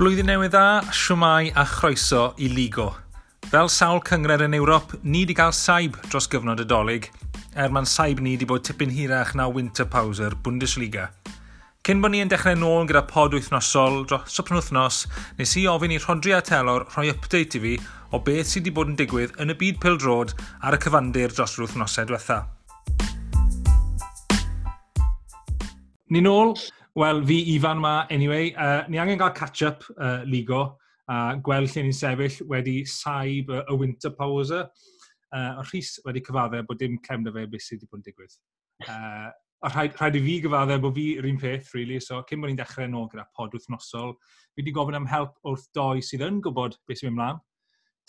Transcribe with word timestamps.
Blwyddyn 0.00 0.30
newydd 0.30 0.54
dda, 0.54 0.92
siwmai 0.96 1.50
a 1.60 1.66
chroeso 1.68 2.30
i 2.40 2.46
Ligo. 2.48 2.86
Fel 3.52 3.68
sawl 3.68 3.98
cyngred 4.08 4.40
yn 4.46 4.56
Ewrop, 4.56 4.94
ni 5.04 5.26
wedi 5.26 5.34
cael 5.36 5.52
saib 5.52 5.98
dros 6.06 6.24
gyfnod 6.32 6.62
y 6.62 6.64
dolyg, 6.64 7.10
er 7.52 7.68
mae'n 7.68 7.84
saib 7.84 8.22
ni 8.24 8.32
wedi 8.32 8.48
bod 8.48 8.64
tipyn 8.64 8.94
hirach 8.96 9.34
na 9.36 9.50
Winter 9.52 9.84
pauser 9.84 10.32
Bundesliga. 10.40 11.10
Cyn 11.84 12.00
bod 12.00 12.14
ni 12.14 12.22
yn 12.24 12.32
dechrau 12.32 12.56
nôl 12.56 12.88
gyda 12.88 13.04
pod 13.12 13.36
wythnosol 13.36 14.06
dros 14.08 14.40
y 14.40 14.46
penwthnos, 14.48 15.02
nes 15.36 15.52
i 15.60 15.66
ofyn 15.68 15.92
i 15.92 16.00
Rodri 16.00 16.32
a 16.32 16.40
Telor 16.48 16.88
rhoi 16.94 17.12
update 17.12 17.60
i 17.60 17.64
fi 17.66 17.76
o 18.08 18.24
beth 18.24 18.54
sydd 18.54 18.64
wedi 18.64 18.76
bod 18.80 18.94
yn 18.94 18.98
digwydd 19.02 19.36
yn 19.36 19.52
y 19.52 19.60
byd 19.66 19.84
pildrod 19.84 20.32
ar 20.64 20.80
y 20.80 20.80
cyfandir 20.80 21.36
dros 21.36 21.58
yr 21.58 21.66
wythnosau 21.66 22.08
diwetha. 22.08 22.46
Ni 26.08 26.24
nôl 26.24 26.56
Wel, 26.98 27.24
fi 27.26 27.38
Ifan 27.54 27.78
yma, 27.78 28.06
anyway. 28.10 28.52
Uh, 28.54 28.82
ni 28.88 28.98
angen 28.98 29.18
cael 29.18 29.34
catch-up 29.34 29.84
uh, 29.96 30.22
ligo 30.26 30.76
a 31.10 31.34
gweld 31.42 31.70
lle 31.70 31.84
ni'n 31.86 31.96
sefyll 31.96 32.38
wedi 32.50 32.80
saib 32.86 33.50
y 33.54 33.76
winter 33.78 34.10
pause. 34.14 34.64
Uh, 35.30 35.62
Rhys 35.68 35.98
wedi 36.06 36.22
cyfadde 36.26 36.64
bod 36.66 36.80
dim 36.80 36.98
clem 37.06 37.22
da 37.26 37.32
fe 37.34 37.46
beth 37.50 37.66
sydd 37.66 37.80
wedi 37.82 37.90
bod 37.90 38.00
yn 38.00 38.06
digwydd. 38.08 38.36
Uh, 38.86 39.30
a 39.66 39.70
rhaid, 39.70 39.94
rhaid 39.98 40.18
i 40.18 40.22
fi 40.24 40.36
gyfadde 40.44 40.80
bod 40.82 40.96
fi 40.96 41.06
yr 41.20 41.28
un 41.30 41.38
peth, 41.38 41.70
really, 41.76 42.00
so 42.02 42.22
cyn 42.28 42.42
bod 42.42 42.50
ni'n 42.50 42.58
dechrau 42.58 42.90
nôl 42.90 43.06
gyda 43.12 43.26
pod 43.36 43.54
wythnosol, 43.54 44.16
fi 44.54 44.62
wedi 44.62 44.74
gofyn 44.74 44.98
am 44.98 45.08
help 45.10 45.38
wrth 45.46 45.68
doi 45.76 46.02
sydd 46.06 46.26
yn 46.26 46.42
gwybod 46.42 46.78
beth 46.88 47.02
sy'n 47.02 47.10
mynd 47.10 47.20
mlaen, 47.20 47.40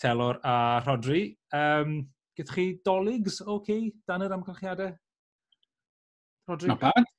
Telor 0.02 0.42
a 0.42 0.56
Rodri. 0.86 1.24
Um, 1.54 2.02
Gydych 2.38 2.54
chi 2.56 2.68
doligs, 2.86 3.42
oce, 3.42 3.50
okay, 3.54 3.90
dan 4.08 4.24
yr 4.24 4.32
amgylchiadau? 4.38 4.94
Rodri? 6.48 6.70
Not 6.72 6.80
bad 6.80 7.10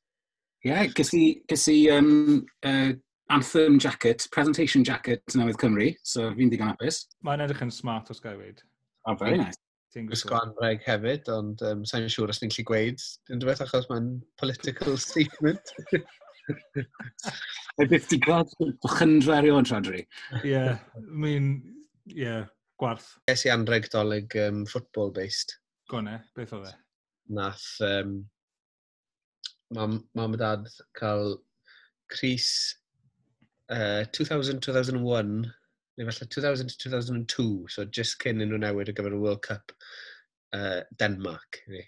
yeah, 0.67 0.85
ges 0.95 1.13
i, 1.17 1.23
ges 1.49 1.67
i 1.71 1.79
um, 1.93 2.45
uh, 2.65 2.93
anthem 3.33 3.79
jacket, 3.79 4.27
presentation 4.31 4.83
jacket 4.83 5.35
newydd 5.37 5.59
Cymru, 5.61 5.89
so 6.03 6.29
fi'n 6.37 6.51
digon 6.51 6.73
apus. 6.73 7.03
Mae'n 7.25 7.43
edrych 7.45 7.63
yn 7.65 7.73
smart 7.73 8.11
os 8.13 8.23
gael 8.23 8.39
weid. 8.39 8.63
Oh, 9.05 9.15
very 9.19 9.37
nice. 9.37 9.59
Gwisgo 9.93 10.39
Anreg 10.39 10.81
hefyd, 10.87 11.27
ond 11.29 11.61
um, 11.67 11.83
sa'n 11.85 12.07
siŵr 12.09 12.31
os 12.33 12.41
ni'n 12.41 12.53
lli 12.55 12.65
gweud. 12.65 13.01
Dwi'n 13.27 13.41
dweud 13.43 13.61
achos 13.61 13.85
mae'n 13.91 14.09
political 14.41 14.97
statement. 15.05 15.73
Mae 17.77 17.89
byth 17.91 18.09
di 18.09 18.19
gweld 18.23 18.55
chyndra 18.97 19.37
erioed, 19.41 19.69
tradri. 19.69 20.01
Ie, 20.41 20.63
mi'n, 21.13 21.51
ie, 22.15 22.39
gwarth. 22.81 23.11
Ges 23.29 23.45
i 23.45 23.53
anreg 23.53 23.91
dolyg 23.93 24.33
um, 24.47 24.63
football-based. 24.69 25.59
Gwne, 25.93 26.17
beth 26.37 26.55
o 26.57 26.63
fe? 26.63 26.73
Nath 27.37 27.67
um, 27.85 28.17
mam, 29.75 29.99
mam 30.15 30.37
a 30.37 30.39
dad 30.41 30.69
cael 30.99 31.37
Cris 32.13 32.49
uh, 33.71 34.03
2000-2001, 34.15 35.33
neu 35.97 36.09
falle 36.09 36.29
2000-2002, 36.37 37.47
so 37.73 37.85
just 37.85 38.19
cyn 38.21 38.43
yn 38.43 38.53
nhw 38.53 38.61
newid 38.65 38.91
ar 38.91 38.97
gyfer 38.99 39.17
y 39.17 39.23
World 39.23 39.43
Cup 39.45 39.75
uh, 40.57 40.81
Denmark. 40.99 41.63
Ie, 41.69 41.87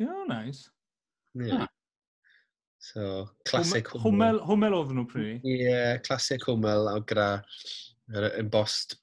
Oh, 0.00 0.24
nice. 0.28 0.70
Yeah. 1.34 1.66
Ah. 1.66 1.68
So, 2.78 3.28
classic 3.48 3.88
Hwmel. 3.90 4.38
Hwmel 4.46 4.76
oedd 4.76 4.92
nhw 4.94 5.04
pryd? 5.10 5.42
Ie, 5.42 5.56
yeah, 5.66 5.96
classic 6.06 6.44
Hwmel 6.46 6.86
a 6.92 6.94
gyda 7.02 7.28
yr 8.14 8.28
embossed 8.38 8.94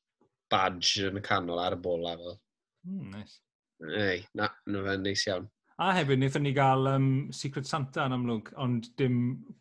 badge 0.51 1.09
yn 1.09 1.19
y 1.19 1.23
canol 1.25 1.59
ar 1.59 1.75
y 1.75 1.81
bola 1.83 2.15
fel. 2.21 2.37
Mm, 2.87 3.09
nice. 3.17 3.41
Ei, 3.99 4.23
na, 4.39 4.47
na 4.71 4.85
fe'n 4.87 5.03
neis 5.03 5.25
iawn. 5.27 5.49
A 5.75 5.89
hefyd, 5.91 6.21
wnaethon 6.21 6.45
ni 6.45 6.53
gael 6.55 6.87
um, 6.87 7.07
Secret 7.35 7.67
Santa 7.67 8.05
yn 8.07 8.15
amlwg, 8.15 8.53
ond 8.63 8.85
dim 8.99 9.17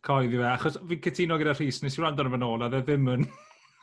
coedd 0.07 0.31
i 0.31 0.39
fe. 0.39 0.47
Achos 0.47 0.77
fi'n 0.79 1.01
cytuno 1.03 1.39
gyda 1.41 1.57
Rhys, 1.57 1.81
nes 1.83 1.97
i 1.99 2.03
wrando 2.03 2.23
ar 2.23 2.31
fy 2.31 2.39
nôl, 2.39 2.63
a 2.63 2.69
dde 2.71 2.85
ddim 2.87 3.09
yn... 3.17 3.25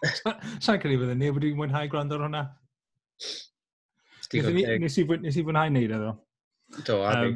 Sa'n 0.64 0.80
credu 0.80 1.02
fydde 1.02 1.18
ni, 1.20 1.32
wedi 1.36 1.52
mwynhau 1.58 1.90
gwrando 1.92 2.16
ar 2.16 2.24
hwnna. 2.30 2.44
Nes 4.32 4.48
i, 4.48 5.04
nes 5.26 5.40
i 5.42 5.44
fwynhau 5.44 5.74
neud 5.76 5.92
iddo. 5.98 6.14
Do, 6.88 7.02
a 7.04 7.18
um, 7.20 7.36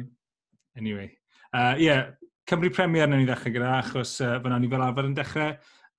Anyway. 0.80 1.10
Uh, 1.52 1.74
yeah, 1.76 2.10
Cymru 2.48 2.72
Premier 2.72 3.06
na 3.06 3.18
ni 3.20 3.28
ddechrau 3.28 3.52
gyda, 3.52 3.74
achos 3.82 4.14
uh, 4.24 4.38
fyna 4.40 4.62
ni 4.62 4.70
fel 4.72 4.86
arfer 4.86 5.10
yn 5.10 5.18
dechrau, 5.18 5.52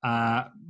a 0.08 0.16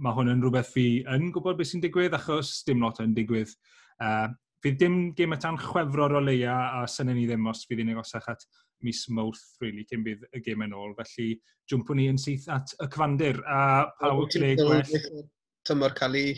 mae 0.03 0.17
hwn 0.17 0.33
yn 0.33 0.43
rhywbeth 0.43 0.73
fi 0.75 0.85
yn 1.15 1.31
gwybod 1.31 1.59
beth 1.59 1.71
sy'n 1.71 1.83
digwydd, 1.83 2.19
achos 2.19 2.51
dim 2.67 2.83
lot 2.83 2.99
yn 3.03 3.15
digwydd. 3.15 3.55
Uh, 4.03 4.27
fydd 4.63 4.79
dim 4.81 4.97
gym 5.17 5.35
at 5.35 5.45
anchwefror 5.49 6.17
o 6.17 6.23
leia 6.23 6.55
a 6.79 6.85
synen 6.89 7.17
ni 7.19 7.27
ddim 7.29 7.47
os 7.51 7.65
fydd 7.69 7.83
i'n 7.83 7.93
agosach 7.93 8.27
at 8.33 8.45
mis 8.85 9.03
mawrth, 9.09 9.45
really, 9.61 9.85
cyn 9.89 10.03
bydd 10.05 10.25
y 10.37 10.41
gym 10.45 10.63
yn 10.65 10.75
ôl. 10.77 10.93
Felly, 10.97 11.37
jwmpwn 11.71 11.99
ni 11.99 12.07
yn 12.11 12.19
syth 12.21 12.47
at 12.53 12.73
y 12.77 12.89
cyfandir. 12.93 13.41
a 13.45 13.87
pa 13.99 14.13
wyt 14.17 14.35
ti'n 14.35 14.47
ei 14.47 14.59
gwell. 14.59 15.23
Tymor 15.67 15.95
cael 15.97 16.19
ei 16.19 16.35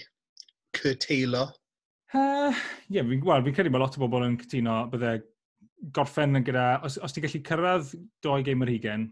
curteilo. 0.76 1.50
Ie, 2.10 2.22
uh, 2.22 2.62
yeah, 2.90 3.06
fi'n 3.06 3.26
well, 3.26 3.44
fi 3.46 3.54
credu 3.54 3.72
bod 3.74 3.84
lot 3.84 3.98
o 4.00 4.02
bobl 4.02 4.26
yn 4.26 4.40
cytuno 4.42 4.80
byddai 4.90 5.20
gorffen 5.96 6.40
yn 6.40 6.46
gyda, 6.48 6.66
os, 6.86 6.98
os 7.06 7.14
ti'n 7.14 7.26
gallu 7.26 7.42
cyrraedd 7.46 7.92
doi 8.26 8.40
gym 8.48 8.66
yr 8.66 8.72
hugen, 8.74 9.06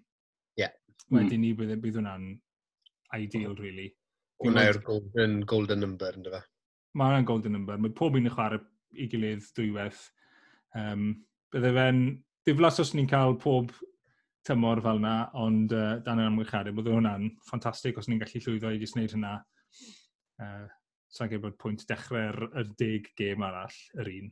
yeah. 0.60 0.74
wedyn 1.14 1.38
mm. 1.38 1.44
ni 1.44 1.52
bydd, 1.60 1.76
bydd 1.84 2.00
hwnna'n 2.02 2.32
ideal, 3.20 3.54
really. 3.62 3.92
Hwna 4.42 4.66
yw'r 4.68 4.82
golden, 4.86 5.38
golden 5.50 5.84
number, 5.86 6.18
ynddo 6.18 6.34
fe? 6.34 6.42
Mae 6.98 7.12
hwnna'n 7.12 7.30
golden 7.30 7.56
number. 7.58 7.78
Mae 7.82 7.94
pob 7.96 8.18
un 8.18 8.28
yn 8.28 8.34
chwarae 8.34 8.64
i 8.96 9.08
gilydd 9.12 9.46
dwywaith. 9.58 10.00
Um, 10.78 11.10
bydde 11.54 11.74
fe'n 11.76 12.02
diflas 12.48 12.82
os 12.84 12.94
ni'n 12.96 13.10
cael 13.10 13.38
pob 13.42 13.74
tymor 14.48 14.82
fel 14.84 15.02
yna, 15.02 15.16
ond 15.36 15.74
uh, 15.76 15.98
dan 16.06 16.22
yr 16.22 16.30
amgylchiadau, 16.32 16.76
bydde 16.78 16.94
hwnna'n 16.96 17.30
ffantastig 17.50 17.98
os 18.00 18.08
ni'n 18.08 18.22
gallu 18.22 18.44
llwyddo 18.44 18.72
i 18.72 18.82
jyst 18.82 18.98
wneud 18.98 19.16
hynna. 19.18 19.38
Uh, 20.42 20.68
Sa'n 21.08 21.30
gwybod 21.32 21.54
bod 21.56 21.62
pwynt 21.62 21.86
dechrau'r 21.88 22.50
er 22.60 22.72
deg 22.80 23.06
gêm 23.18 23.44
arall 23.48 23.76
yr 24.02 24.10
un. 24.12 24.32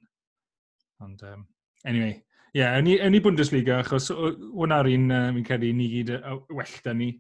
Ond, 1.05 1.22
um, 1.23 1.45
anyway, 1.87 2.17
ie, 2.51 2.59
yeah, 2.59 2.75
yn, 2.79 2.89
i, 2.91 2.97
yn 3.03 3.16
i 3.16 3.22
Bundesliga, 3.23 3.79
achos 3.79 4.09
hwnna'r 4.11 4.89
un, 4.91 5.05
uh, 5.07 5.29
mi'n 5.35 5.47
credu, 5.47 5.72
ni 5.75 5.87
gyd 5.93 6.11
uh, 6.17 6.35
well 6.51 6.75
da 6.83 6.93
ni 6.95 7.13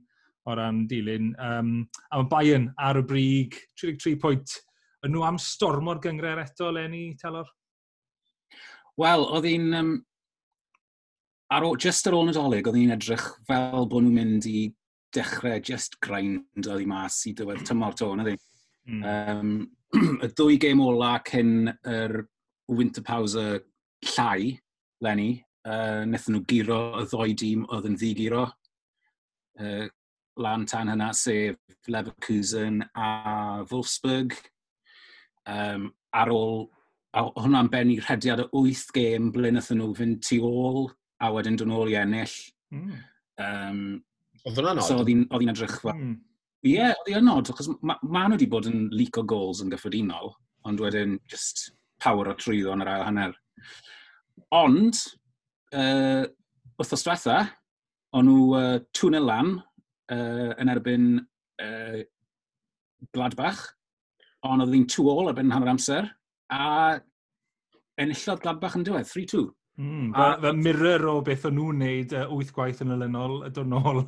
o 0.45 0.55
ran 0.59 0.83
dilyn. 0.91 1.31
Um, 1.41 1.71
a 2.11 2.19
mae 2.19 2.29
Bayern 2.31 2.67
ar 2.77 2.99
y 2.99 3.05
brig, 3.07 3.57
33 3.81 4.19
pwynt 4.21 4.57
Yn 5.05 5.13
nhw 5.13 5.23
am 5.27 5.37
stormo'r 5.41 6.01
gyngred 6.01 6.41
eto, 6.41 6.71
Lenny 6.73 7.13
Telor? 7.21 7.49
Wel, 8.97 9.25
oedd 9.37 9.47
hi'n... 9.49 9.69
Um, 9.77 9.95
ar 11.53 11.65
ôl, 11.67 11.77
just 11.77 12.07
ar 12.09 12.17
ôl 12.17 12.25
Nadolig, 12.25 12.65
oedd 12.65 12.79
hi'n 12.79 12.95
edrych 12.95 13.27
fel 13.47 13.85
bod 13.85 14.01
nhw'n 14.01 14.15
mynd 14.15 14.47
i 14.49 14.65
dechrau 15.15 15.59
just 15.63 15.99
grind 16.03 16.65
oedd 16.65 16.81
hi 16.81 16.87
mas 16.89 17.21
i 17.29 17.35
dywedd 17.37 17.63
tymor 17.67 17.95
to, 17.97 18.09
na 18.17 18.25
ddi. 18.25 18.35
Mm. 18.89 19.03
Um, 19.11 19.51
y 20.25 20.29
dwy 20.35 20.57
gêm 20.61 20.81
ola 20.83 21.15
cyn 21.27 21.69
yr 21.69 22.23
winter 22.73 23.05
pause 23.05 23.45
llai, 24.15 24.55
Lenny, 25.05 25.35
uh, 25.67 26.01
wnaethon 26.07 26.39
nhw 26.39 26.47
giro 26.49 26.79
y 27.01 27.05
ddoi 27.11 27.37
dîm 27.37 27.67
oedd 27.69 27.87
yn 27.91 27.99
ddigiro 27.99 28.47
uh, 28.47 29.85
lan 30.41 30.65
tan 30.67 30.91
hynna, 30.91 31.11
sef 31.15 31.87
Leverkusen 31.91 32.81
a 32.97 33.63
Wolfsburg 33.69 34.33
um, 35.51 35.89
ar 36.15 36.31
ôl, 36.33 36.65
a 37.15 37.23
hwnna'n 37.39 37.71
ben 37.71 37.91
i 37.93 37.99
rhediad 38.01 38.43
o 38.45 38.63
8 38.65 38.93
gêm 38.95 39.31
ble 39.35 39.51
nathyn 39.55 39.79
nhw 39.81 39.93
fynd 39.97 40.21
tu 40.25 40.41
ôl, 40.45 40.89
a 41.23 41.31
wedyn 41.31 41.57
dyn 41.59 41.73
ôl 41.75 41.91
i 41.91 41.97
ennill. 41.99 42.35
Mm. 42.75 42.95
Um, 43.41 43.81
oedd 44.43 44.59
hwnna'n 44.59 44.81
so. 44.81 44.89
So 44.89 45.03
oedd 45.03 45.11
hi'n 45.13 45.53
edrychfa. 45.53 45.95
Mm. 45.95 46.15
Ie, 46.65 46.73
yeah, 46.73 46.95
oedd 46.97 47.11
hi'n 47.11 47.21
hmm. 47.21 47.37
odd, 47.37 47.51
achos 47.53 47.67
ma, 47.85 47.93
ma 48.01 48.23
nhw 48.25 48.39
wedi 48.39 48.47
bod 48.49 48.65
yn 48.71 48.87
leak 48.89 49.19
o 49.21 49.23
goals 49.29 49.59
yn 49.61 49.69
gyffredinol, 49.69 50.31
ond 50.65 50.81
wedyn 50.81 51.19
just 51.29 51.67
power 52.01 52.31
o 52.31 52.33
trwyddo 52.39 52.73
yn 52.73 52.81
yr 52.81 52.89
ail 52.89 53.05
hanner. 53.05 53.35
Ond, 54.57 54.97
uh, 55.77 56.25
wrthos 56.81 57.05
diwetha, 57.05 57.37
o'n 58.17 58.25
nhw 58.25 58.47
uh, 58.57 58.79
tŵn 58.97 59.19
lan 59.21 59.53
uh, 59.59 60.51
yn 60.57 60.73
erbyn 60.73 61.07
uh, 61.21 62.01
Gladbach, 63.13 63.61
ond 64.45 64.65
oedd 64.65 64.73
hi'n 64.75 64.87
2-all 64.91 65.31
erbyn 65.31 65.53
hanner 65.53 65.71
amser, 65.73 66.09
a 66.53 66.97
enillodd 68.01 68.43
Gladbach 68.43 68.75
yn 68.79 68.85
diwedd, 68.87 69.07
3-2. 69.09 69.45
Mm, 69.81 70.11
a, 70.15 70.27
fe 70.39 70.51
mirror 70.55 71.07
o 71.11 71.15
beth 71.25 71.47
o'n 71.49 71.57
nhw'n 71.57 71.81
neud 71.83 72.13
uh, 72.15 72.27
wyth 72.31 72.53
gwaith 72.55 72.83
yn 72.85 72.93
ylynol, 72.95 73.41
y 73.47 73.51
dynol 73.55 74.05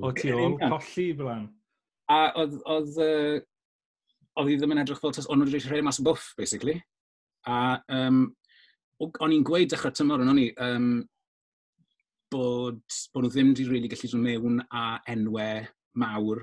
o 0.00 0.12
tu 0.16 0.32
ôl, 0.32 0.56
colli 0.62 1.08
blan. 1.18 1.48
A 2.12 2.20
oedd, 2.40 2.56
oedd, 2.64 2.94
uh, 3.02 3.40
oedd 4.40 4.52
hi 4.52 4.58
ddim 4.60 4.72
yn 4.76 4.82
edrych 4.84 5.02
fel 5.02 5.12
tas, 5.16 5.28
ond 5.28 5.42
nhw'n 5.42 5.52
rhaid 5.52 5.68
rhaid 5.68 5.86
mas 5.88 6.00
o 6.00 6.06
bwff, 6.06 6.32
basically. 6.38 6.78
A 7.48 7.58
um, 7.92 8.24
o'n 9.02 9.34
i'n 9.34 9.44
gweud 9.46 9.72
dechrau 9.72 9.92
tymor 9.96 10.22
yn 10.24 10.32
o'n 10.32 10.40
i, 10.40 10.48
um, 10.64 10.88
bod, 12.32 12.80
bod 13.12 13.26
nhw 13.26 13.32
ddim 13.34 13.52
wedi 13.52 13.68
really 13.68 13.90
gallu 13.92 14.12
dod 14.12 14.24
mewn 14.24 14.60
a 14.70 14.86
enwau 15.12 15.66
mawr 16.00 16.40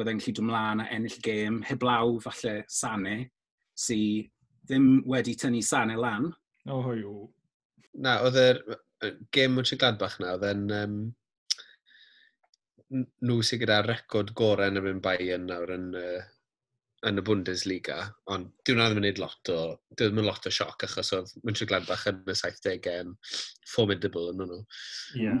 byddai'n 0.00 0.20
gallu 0.22 0.36
dymlaen 0.40 0.84
a 0.84 0.88
ennill 0.96 1.20
gêm, 1.24 1.60
heblaw 1.68 2.16
falle 2.24 2.56
Sane, 2.72 3.16
sy 3.76 4.00
ddim 4.66 5.00
wedi 5.08 5.36
tynnu 5.38 5.62
Sane 5.64 5.96
lan. 6.00 6.30
O, 6.68 6.80
Oh, 6.80 6.82
hwyw. 6.84 7.14
Na, 8.04 8.18
oedd 8.26 8.36
yr 8.40 8.60
gêm 9.34 9.56
mwyn 9.56 9.78
Gladbach 9.78 10.18
na, 10.20 10.36
oedd 10.36 10.46
e'n... 10.50 10.68
Um, 10.82 11.00
nhw 12.90 13.38
sydd 13.46 13.62
gyda 13.62 13.80
record 13.86 14.32
gorau 14.38 14.70
yn 14.70 14.80
y 14.80 14.82
mynd 14.82 15.02
bai 15.04 15.30
yn 15.36 15.44
nawr 15.46 15.70
yn, 15.76 15.86
uh, 15.94 16.22
yn 17.06 17.22
y 17.22 17.24
Bundesliga, 17.26 18.00
ond 18.34 18.50
dwi'n 18.66 18.80
nad 18.82 18.96
yn 18.96 18.98
mynd 19.04 19.20
lot 19.22 19.52
o, 19.54 19.60
dwi'n 19.98 20.16
mynd 20.16 20.26
lot 20.26 20.48
o 20.50 20.52
sioc 20.54 20.84
achos 20.88 21.12
oedd 21.16 21.30
München 21.46 21.70
Gladbach 21.70 22.08
yn 22.10 22.18
y 22.26 22.36
70au 22.40 22.96
yn 23.04 23.14
formidable 23.70 24.32
yn 24.34 24.42
nhw. 24.42 24.60
Ie. 24.60 25.24
Yeah. 25.28 25.40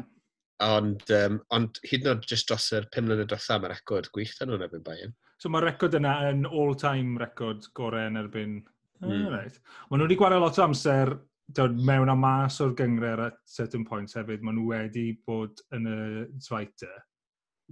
Ond, 0.60 1.06
um, 1.16 1.38
ond 1.56 1.78
hyd 1.88 2.04
yn 2.04 2.12
oed 2.12 2.26
jyst 2.28 2.50
dros 2.50 2.66
yr 2.76 2.86
5 2.92 3.06
mlynedd 3.06 3.30
dros 3.30 3.48
am 3.54 3.64
record 3.70 4.10
gwych 4.12 4.34
dan 4.36 4.50
nhw'n 4.50 4.66
erbyn 4.66 4.84
Bayern. 4.84 5.14
So 5.40 5.48
mae'r 5.48 5.70
record 5.70 5.96
yna 5.96 6.12
yn 6.28 6.44
all-time 6.48 7.16
record 7.20 7.64
gorau 7.76 8.10
yn 8.10 8.20
erbyn... 8.20 8.60
Mm. 9.00 9.30
Right. 9.32 9.54
Mae 9.88 9.96
nhw 9.96 10.04
wedi 10.04 10.18
gwario 10.20 10.42
lot 10.42 10.58
o 10.60 10.64
amser 10.66 11.14
dod 11.56 11.78
mewn 11.88 12.12
a 12.12 12.16
mas 12.18 12.58
o'r 12.60 12.74
gyngred 12.76 13.22
at 13.24 13.38
certain 13.48 13.86
points 13.88 14.18
hefyd. 14.18 14.44
Mae 14.44 14.52
nhw 14.58 14.66
wedi 14.74 15.06
bod 15.26 15.62
yn 15.76 15.88
y 15.88 16.00
Zweite. 16.44 16.90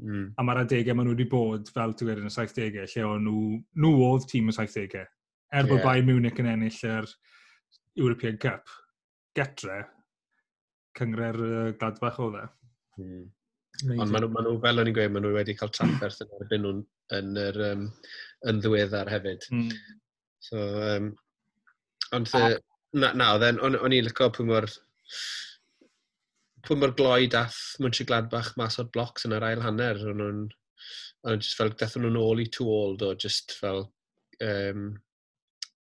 Mm. 0.01 0.31
A 0.39 0.47
mae'r 0.47 0.63
adegau 0.63 0.97
maen 0.97 1.11
nhw 1.11 1.17
wedi 1.19 1.29
bod 1.29 1.69
fel 1.75 1.93
ti 1.93 2.09
wedi 2.09 2.25
yn 2.25 2.31
y 2.31 2.35
70au, 2.35 2.89
lle 2.95 3.07
o'n 3.11 3.29
nhw, 3.29 3.45
nhw 3.85 3.93
oedd 4.09 4.29
tîm 4.33 4.49
y 4.49 4.57
70au. 4.57 5.05
Er 5.05 5.65
yeah. 5.65 5.71
bod 5.71 5.85
Bayern 5.85 6.09
Munich 6.09 6.41
yn 6.41 6.49
ennill 6.55 6.83
yr 6.89 7.13
European 7.99 8.41
Cup. 8.41 8.73
Getre, 9.37 9.83
cyngre'r 10.99 11.39
uh, 11.45 11.73
Gladbach 11.79 12.19
oedd 12.25 12.41
e. 12.41 12.47
Mm. 12.99 13.27
Ond 13.95 14.11
maen 14.11 14.25
nhw, 14.25 14.31
maen 14.35 14.49
nhw, 14.49 14.59
fel 14.63 14.83
o'n 14.83 14.91
i'n 14.91 14.97
gweud, 14.97 15.13
maen 15.15 15.27
nhw 15.27 15.35
wedi 15.37 15.55
cael 15.59 15.71
trafferth 15.75 16.23
yn 16.25 16.33
erbyn 16.41 16.65
nhw'n 16.65 16.81
yn, 17.19 17.35
yr, 17.45 17.61
um, 17.73 17.85
yn 18.51 18.63
ddiweddar 18.63 19.11
hefyd. 19.13 19.47
Mm. 19.55 19.69
So, 20.49 20.65
um, 20.89 21.13
ond 22.17 22.31
the, 22.33 22.59
na, 22.99 23.13
na 23.19 23.35
then, 23.43 23.61
o'n, 23.63 23.79
on 23.79 23.95
i'n 23.95 24.09
lyco 24.09 24.31
pwy 24.35 24.49
mor 24.49 24.67
pwy 26.67 26.77
mor 26.81 26.93
gloi 26.99 27.29
dath 27.33 27.59
Mönchengladbach 27.83 28.51
mas 28.61 28.81
o'r 28.83 28.91
blocs 28.95 29.29
yn 29.29 29.37
yr 29.37 29.47
ail 29.47 29.63
hanner. 29.65 30.01
O'n 30.11 30.19
nhw'n 30.21 31.39
just 31.39 31.57
fel, 31.59 31.73
dath 31.79 31.97
nhw'n 31.99 32.19
ôl 32.19 32.43
i 32.43 32.49
two 32.53 32.69
old 32.73 33.05
o 33.07 33.15
just 33.15 33.55
fel 33.61 33.87
um, 34.45 34.91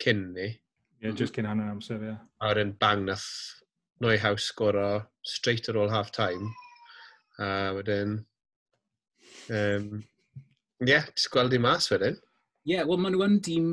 cyn 0.03 0.27
ni. 0.35 0.49
Ie, 0.51 1.07
yeah, 1.07 1.15
just 1.15 1.35
cyn 1.37 1.47
hanner 1.49 1.71
amser, 1.71 2.01
ie. 2.01 2.11
Yeah. 2.13 2.21
A 2.41 2.51
wedyn 2.51 2.75
bang 2.81 3.07
nath 3.07 3.29
Neuhaus 4.03 4.49
sgoro 4.51 4.89
straight 5.23 5.69
ar 5.71 5.79
ôl 5.79 5.93
half-time. 5.93 6.51
A 7.39 7.73
wedyn... 7.75 8.19
Um, 9.49 10.03
Ie, 10.83 10.89
yeah, 10.89 11.05
just 11.15 11.31
gweld 11.31 11.53
i 11.55 11.59
mas 11.61 11.87
wedyn. 11.91 12.17
Ie, 12.65 12.75
yeah, 12.75 12.87
wel 12.87 12.99
maen 12.99 13.15
nhw 13.15 13.25
yn 13.25 13.37
dîm 13.43 13.67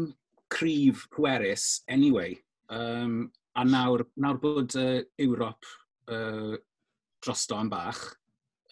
cryf 0.52 1.06
pwerus 1.14 1.82
anyway. 1.90 2.36
Um, 2.72 3.30
a 3.58 3.64
nawr, 3.66 4.06
nawr 4.20 4.38
bod 4.40 4.76
uh, 4.78 5.00
Ewrop 5.20 5.66
uh, 6.12 6.54
drosto 7.22 7.58
am 7.58 7.70
bach, 7.72 8.00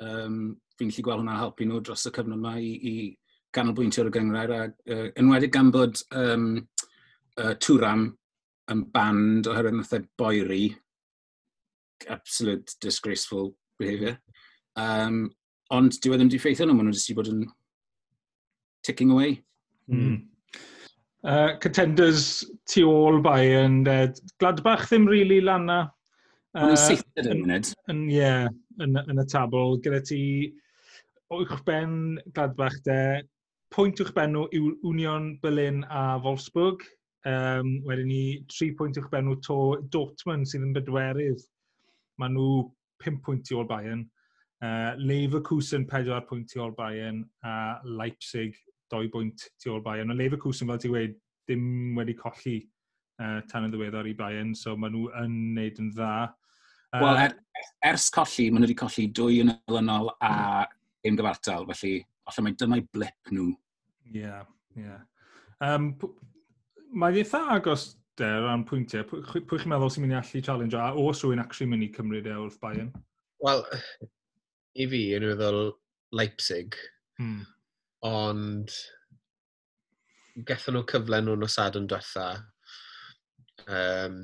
um, 0.00 0.54
fi'n 0.78 0.92
gallu 0.92 1.06
gweld 1.06 1.22
hwnna'n 1.24 1.40
helpu 1.40 1.66
nhw 1.68 1.82
dros 1.84 2.06
y 2.08 2.14
cyfnod 2.14 2.38
yma 2.38 2.54
i, 2.62 2.70
i 2.70 2.94
ganolbwyntio 3.54 4.04
ar 4.04 4.12
y 4.12 4.14
gyngrair. 4.14 4.54
A, 4.56 4.62
uh, 4.94 5.08
enwedig 5.20 5.52
gan 5.56 5.72
bod 5.74 6.00
um, 6.16 6.52
uh, 7.40 7.54
Tŵram 7.60 8.06
yn 8.70 8.86
band 8.94 9.50
oherwydd 9.50 9.80
nath 9.80 9.96
e 9.98 10.04
boeri. 10.20 10.64
Absolute 12.08 12.78
disgraceful 12.80 13.52
behaviour. 13.80 14.20
Um, 14.78 15.22
ond 15.74 15.98
dyw 16.02 16.14
e 16.14 16.18
ddim 16.18 16.30
wedi 16.30 16.42
ffeithio 16.42 16.66
nhw, 16.66 16.76
maen 16.76 16.90
nhw 16.90 16.98
wedi 16.98 17.16
bod 17.18 17.30
yn 17.30 17.46
ticking 18.86 19.10
away. 19.14 19.38
Mm. 19.90 20.18
Uh, 21.20 21.58
contenders 21.60 22.44
tu 22.70 22.86
ôl 22.88 23.20
Bayern, 23.22 23.82
uh, 23.88 24.06
Gladbach 24.40 24.86
ddim 24.88 25.08
rili 25.10 25.26
really 25.26 25.40
lan 25.44 25.66
na. 25.68 25.80
Uh, 26.56 26.74
yn 27.20 27.28
yn 27.30 27.42
munud. 27.44 27.68
Ie, 27.92 28.30
yn, 28.82 28.96
yn 29.04 29.22
y 29.22 29.26
tabl. 29.30 29.76
Gyda 29.84 30.00
ti 30.06 30.22
uwchben 31.30 32.18
Gladbach 32.34 32.78
de, 32.86 32.96
pwynt 33.74 34.00
uwchben 34.02 34.34
nhw 34.34 34.48
yw 34.56 34.72
Union 34.90 35.34
Berlin 35.44 35.84
a 35.86 36.18
Wolfsburg. 36.24 36.82
Um, 37.28 37.76
wedyn 37.84 38.08
ni, 38.08 38.22
tri 38.50 38.70
pwynt 38.78 38.98
uwchben 38.98 39.28
nhw 39.28 39.36
to 39.44 39.58
Dortmund 39.92 40.48
sydd 40.50 40.64
yn 40.66 40.74
bedwerydd. 40.74 41.44
Maen 42.18 42.34
nhw 42.34 42.64
pum 43.04 43.20
pwynt 43.26 43.46
tu 43.46 43.60
ôl 43.60 43.68
Bayern. 43.68 44.06
Uh, 44.60 44.92
Leverkusen 45.00 45.86
4 45.88 46.26
pwynt 46.28 46.50
tu 46.50 46.60
ôl 46.60 46.74
Bayern 46.76 47.22
a 47.42 47.80
Leipzig 47.84 48.58
2 48.92 49.08
pwynt 49.08 49.46
tu 49.62 49.72
ôl 49.72 49.80
Bayern. 49.84 50.12
Ond 50.12 50.20
Leverkusen, 50.20 50.68
fel 50.68 50.82
ti'n 50.82 50.92
wedi, 50.92 51.14
dim 51.48 51.96
wedi 51.96 52.14
colli 52.18 52.58
uh, 53.22 53.40
tan 53.48 53.68
y 53.68 53.70
ddiweddar 53.72 54.10
i 54.10 54.12
Bayern, 54.18 54.52
so 54.54 54.76
maen 54.76 54.92
nhw 54.96 55.08
yn 55.22 55.38
neud 55.56 55.80
yn 55.80 55.88
dda. 55.94 56.12
Uh, 56.90 57.00
Wel, 57.06 57.22
er, 57.24 57.38
ers 57.92 58.10
colli, 58.12 58.50
maen 58.50 58.64
nhw 58.64 58.68
wedi 58.68 58.78
colli 58.82 59.06
dwy 59.16 59.40
yn 59.46 59.54
ylynol 59.56 60.12
a 60.20 60.34
un 61.08 61.16
gyfartal, 61.16 61.64
felly 61.72 61.94
allan 62.28 62.50
mae 62.50 62.60
dyma'i 62.60 62.84
blip 62.92 63.32
nhw. 63.32 63.48
Ie, 64.10 64.20
yeah, 64.26 64.44
ie. 64.76 64.84
Yeah. 64.84 65.00
Um, 65.64 65.94
mae 66.92 67.16
ddeitha 67.16 67.46
agos 67.56 67.94
de, 68.20 68.28
ran 68.44 68.68
pwyntiau. 68.68 69.08
Pwy, 69.08 69.42
pwy 69.48 69.60
chi'n 69.62 69.72
meddwl 69.72 69.92
sy'n 69.92 70.04
mynd 70.04 70.18
i 70.18 70.20
allu 70.20 70.44
challenge 70.44 70.76
o, 70.76 70.84
a 70.84 71.08
os 71.08 71.24
rwy'n 71.24 71.42
actually 71.42 71.72
mynd 71.72 71.88
i 71.88 71.92
cymryd 71.96 72.28
e 72.28 72.36
wrth 72.36 72.60
Bayern? 72.60 72.92
Wel, 73.44 73.64
i 74.78 74.86
fi 74.90 75.02
yn 75.16 75.26
meddwl 75.26 75.72
Leipzig, 76.16 76.76
hmm. 77.18 77.42
ond 78.06 78.74
gethon 80.46 80.78
nhw 80.78 80.86
cyfle 80.90 81.20
nhw 81.24 81.36
nos 81.38 81.58
adon 81.62 81.88
diwetha, 81.90 82.26
um, 83.66 84.18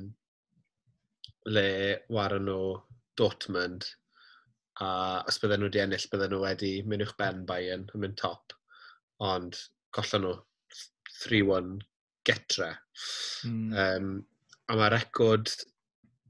le 1.47 1.69
waran 2.13 2.47
nhw 2.47 2.75
Dortmund, 3.17 3.87
a 4.83 4.89
os 5.27 5.39
bydden 5.41 5.63
nhw 5.63 5.71
wedi 5.71 5.83
ennill, 5.83 6.07
bydden 6.11 6.33
nhw 6.35 6.43
wedi 6.43 6.71
mynd 6.85 7.05
i'ch 7.05 7.15
ben 7.19 7.43
Bayern 7.49 7.87
yn 7.93 8.03
mynd 8.03 8.19
top, 8.21 8.55
ond 9.31 9.59
gollon 9.95 10.27
nhw 10.27 10.35
3-1 11.17 11.77
getre. 12.27 12.71
Mm. 13.47 13.71
Um, 13.83 14.09
a 14.67 14.75
mae 14.77 14.91
record 14.93 15.51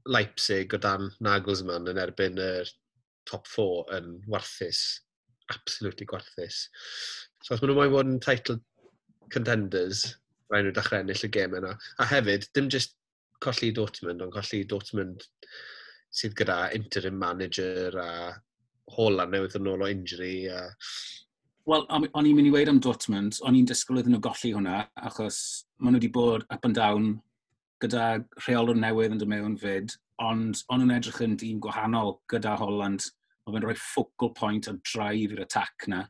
Leipzig 0.08 0.72
o 0.74 0.80
dan 0.80 1.10
Nagelsmann 1.24 1.90
yn 1.90 2.00
erbyn 2.00 2.38
yr 2.40 2.70
top 3.28 3.48
4 3.52 3.98
yn 3.98 4.14
warthus, 4.30 4.82
absolutely 5.54 6.08
gwarthus. 6.08 6.66
So 7.44 7.54
os 7.54 7.62
maen 7.62 7.74
nhw'n 7.74 7.92
mynd 7.94 8.16
yn 8.16 8.24
title 8.24 8.58
contenders, 9.34 10.04
rhaid 10.48 10.68
nhw 10.68 10.76
dechrau 10.76 11.04
ennill 11.04 11.26
y 11.28 11.32
gêm 11.32 11.56
yna. 11.58 11.74
A 12.00 12.08
hefyd, 12.08 12.48
dim 12.56 12.70
just 12.72 12.96
colli 13.44 13.70
Dortmund, 13.74 14.24
ond 14.24 14.34
colli 14.34 14.64
Dortmund 14.68 15.26
sydd 16.08 16.36
gyda 16.38 16.68
interim 16.76 17.18
manager 17.20 17.94
a 18.00 18.10
hola 18.96 19.26
newydd 19.28 19.58
yn 19.58 19.70
ôl 19.70 19.84
o 19.84 19.90
injury. 19.92 20.48
A... 20.48 20.64
Wel, 21.68 21.84
o'n 21.92 22.08
i'n 22.26 22.36
mynd 22.36 22.48
i 22.48 22.52
weid 22.54 22.72
am 22.72 22.80
Dortmund, 22.84 23.40
o'n 23.44 23.58
i'n 23.58 23.68
disgwyl 23.68 24.00
iddyn 24.02 24.16
nhw 24.16 24.24
golli 24.24 24.54
hwnna, 24.56 24.82
achos 25.04 25.40
maen 25.78 25.94
nhw 25.94 26.00
wedi 26.00 26.12
bod 26.14 26.46
up 26.48 26.64
and 26.64 26.78
down 26.78 27.10
gyda 27.82 28.06
rheolwr 28.42 28.78
newydd 28.78 29.14
yn 29.14 29.20
dod 29.20 29.30
mewn 29.30 29.56
fyd, 29.60 29.92
ond 30.24 30.64
o'n 30.66 30.82
nhw'n 30.82 30.96
edrych 30.96 31.20
yn 31.22 31.36
dîm 31.38 31.60
gwahanol 31.62 32.16
gyda 32.32 32.56
Holland 32.58 33.10
oedd 33.48 33.58
yn 33.60 33.66
rhoi 33.66 33.78
focal 33.80 34.34
point 34.36 34.68
a 34.70 34.76
drive 34.92 35.34
i'r 35.34 35.42
attack 35.44 35.88
na. 35.90 36.04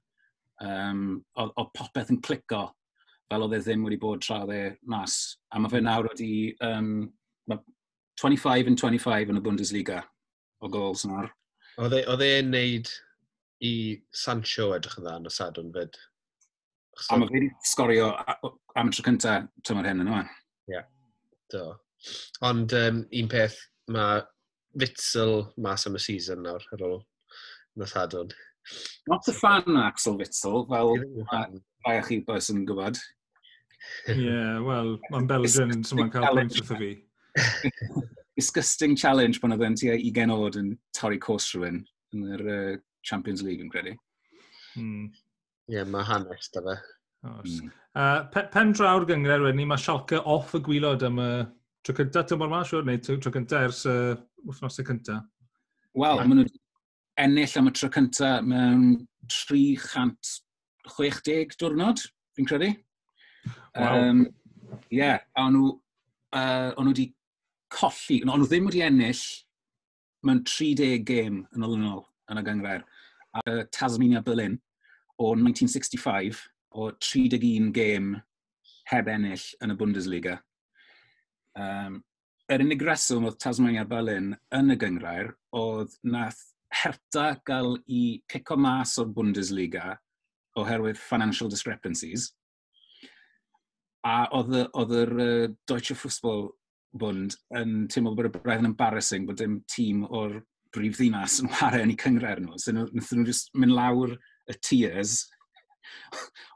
Um, 0.64 1.22
oedd 1.38 1.72
popeth 1.76 2.10
yn 2.12 2.20
clico 2.24 2.66
fel 3.28 3.44
oedd 3.44 3.58
e 3.58 3.62
ddim 3.62 3.84
wedi 3.86 4.00
bod 4.00 4.22
tra 4.24 4.42
oedd 4.42 4.54
e 4.56 4.62
mas. 4.90 5.38
A 5.52 5.60
mae 5.62 5.72
fe 5.72 5.82
nawr 5.84 6.10
wedi... 6.10 6.32
Um, 6.64 7.08
25 8.18 8.66
and 8.66 8.78
25 8.78 9.30
yn 9.30 9.38
y 9.38 9.42
Bundesliga 9.42 10.00
o 10.58 10.68
gols 10.72 11.04
nawr. 11.06 11.28
Oedd 11.78 11.94
e'n 11.94 12.24
e 12.26 12.30
neud 12.48 12.88
i 13.62 13.74
Sancho 14.14 14.72
edrych 14.74 14.96
yn 14.98 15.06
dda 15.06 15.18
yn 15.20 15.28
y 15.30 15.34
sadwn 15.34 15.68
fyd? 15.76 15.98
So, 16.98 17.14
a 17.14 17.18
mae 17.20 17.30
fe 17.30 17.36
wedi 17.36 17.50
sgorio 17.70 18.08
am 18.18 18.90
y 18.90 18.96
tro 18.96 19.06
cyntaf 19.06 19.46
tymor 19.62 19.86
hyn 19.86 20.02
yn 20.02 20.10
yma. 20.10 20.24
Ie, 20.66 20.74
yeah, 20.74 20.88
do. 21.54 21.68
Ond 22.48 22.74
um, 22.74 23.04
un 23.20 23.30
peth, 23.30 23.60
mae 23.94 24.24
Witzel 24.78 25.36
mas 25.62 25.86
am 25.86 25.98
y 25.98 26.02
season 26.02 26.42
nawr 26.46 26.66
ar 26.74 26.84
ôl 26.88 26.98
yn 27.76 27.86
y 27.86 27.90
sadwn. 27.90 28.32
Not 29.08 29.28
a 29.28 29.32
fan 29.32 29.76
o 29.76 29.82
Axel 29.82 30.18
Witzel, 30.18 30.66
fel 30.68 30.94
rai 31.32 31.98
o 31.98 32.02
chi 32.04 32.20
bys 32.26 32.50
yn 32.52 32.66
gwybod. 32.68 33.00
Ie, 34.10 34.18
yeah, 34.26 34.58
wel, 34.64 34.96
mae'n 35.12 35.28
Belgian, 35.30 35.84
so 35.86 35.96
mae'n 35.96 36.12
cael 36.12 36.28
pwynt 36.34 36.58
wrtho 36.58 36.78
fi. 36.80 36.90
Disgusting 38.38 38.96
challenge 38.98 39.40
pan 39.42 39.54
oedd 39.54 39.64
yn 39.66 39.78
tua 39.78 39.96
20 39.98 40.34
oed 40.34 40.58
yn 40.60 40.68
torri 40.96 41.18
cwrs 41.22 41.48
rhywun 41.54 41.80
yn 42.14 42.28
yr 42.36 42.44
uh, 42.52 42.76
Champions 43.06 43.42
League 43.46 43.64
yn 43.64 43.72
credu. 43.72 43.94
Hmm. 44.74 44.84
Ie, 44.84 44.84
mm. 44.84 45.10
yeah, 45.74 45.88
mae 45.88 46.06
hanes 46.08 46.52
da 46.54 46.64
fe. 46.66 46.76
Mm. 47.26 47.72
Uh, 47.98 48.20
pe 48.30 48.44
pen 48.52 48.74
draw'r 48.76 49.06
gyngred 49.08 49.42
wedyn 49.42 49.58
ni, 49.62 49.66
mae 49.66 49.80
Schalke 49.80 50.20
off 50.36 50.54
y 50.54 50.62
gwylod 50.64 51.02
am 51.08 51.18
y 51.22 51.30
tro 51.86 51.96
cyntaf 51.98 52.28
tymor 52.30 52.50
ma, 52.52 52.62
siwr, 52.66 52.86
neu 52.86 53.00
tro 53.02 53.32
cyntaf 53.34 53.70
ers 53.70 53.82
uh, 53.90 54.14
wythnosau 54.46 54.86
cyntaf. 54.86 55.24
Wel, 55.98 56.20
yeah. 56.20 56.28
maen 56.28 56.44
nhw 56.44 56.50
ennill 57.18 57.56
am 57.58 57.68
y 57.70 57.72
tro 57.74 57.88
cyntaf 57.92 58.44
mewn 58.46 59.06
360 59.32 61.56
diwrnod, 61.60 61.98
fi'n 62.36 62.48
credu. 62.48 62.70
Wow. 63.76 64.10
Um, 64.10 64.20
yeah, 64.90 65.18
a 65.36 65.38
o'n 65.46 65.54
nhw, 65.56 65.68
uh, 66.36 66.70
o'n 66.76 66.84
nhw 66.86 66.94
wedi 66.94 67.06
colli, 67.74 68.16
o'n 68.22 68.30
nhw 68.32 68.48
ddim 68.48 68.68
wedi 68.70 68.84
ennill 68.86 69.24
mewn 70.26 70.40
30 70.46 71.04
gêm 71.08 71.36
yn 71.54 71.66
olynol 71.66 72.02
yn 72.30 72.40
y 72.40 72.42
gyngred. 72.46 72.82
A 73.38 73.40
uh, 73.44 73.62
Tasmania 73.74 74.20
Berlin 74.24 74.54
o 75.18 75.24
1965 75.34 76.38
o 76.78 76.80
31 77.02 77.72
gêm 77.74 78.06
heb 78.88 79.06
ennill 79.12 79.46
yn 79.64 79.74
y 79.74 79.76
Bundesliga. 79.78 80.34
Um, 81.58 81.94
yr 82.48 82.62
unig 82.64 82.82
reswm 82.86 83.26
oedd 83.28 83.40
Tasmania 83.42 83.84
Berlin 83.88 84.28
yn 84.56 84.72
y 84.72 84.76
gyngrair 84.80 85.28
oedd 85.58 85.92
nath 86.06 86.40
Herta 86.68 87.30
gael 87.46 87.78
i 87.88 88.20
cico 88.30 88.58
mas 88.60 88.98
o'r 89.00 89.08
Bundesliga 89.14 89.96
oherwydd 90.58 90.98
financial 91.00 91.50
discrepancies. 91.50 92.32
A 94.06 94.28
oedd 94.36 94.94
yr 94.94 95.12
uh, 95.18 95.48
Deutsche 95.68 95.96
Fußball 95.98 96.48
Bund 96.98 97.34
yn 97.58 97.82
teimlo 97.92 98.14
bod 98.16 98.30
y 98.30 98.32
braidd 98.32 98.62
yn 98.62 98.70
embarrassing 98.70 99.26
bod 99.28 99.40
dim 99.40 99.58
tîm 99.68 100.06
o'r 100.08 100.38
brif 100.74 100.96
ddinas 100.96 101.38
yn 101.42 101.50
wario 101.52 101.84
yn 101.84 101.92
eu 101.92 101.98
cyngred 102.00 102.40
nhw. 102.44 102.56
So 102.60 102.72
nhw'n 102.74 103.26
just 103.28 103.52
mynd 103.56 103.76
lawr 103.76 104.14
y 104.48 104.56
tiers 104.64 105.20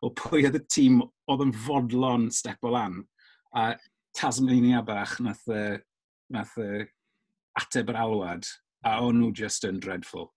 o 0.04 0.10
pwy 0.16 0.46
oedd 0.48 0.58
y 0.60 0.62
tîm 0.72 1.02
oedd 1.02 1.44
yn 1.46 1.54
fodlon 1.66 2.30
step 2.34 2.64
o 2.64 2.72
lan. 2.72 3.02
A 3.56 3.74
Tasmania 4.16 4.82
bach 4.84 5.18
nath, 5.24 5.46
nath 6.32 6.56
ateb 7.60 7.92
yr 7.92 8.00
alwad 8.06 8.48
a 8.84 8.98
o'n 9.06 9.20
nhw 9.20 9.32
just 9.32 9.64
yn 9.68 9.80
dreadful. 9.80 10.32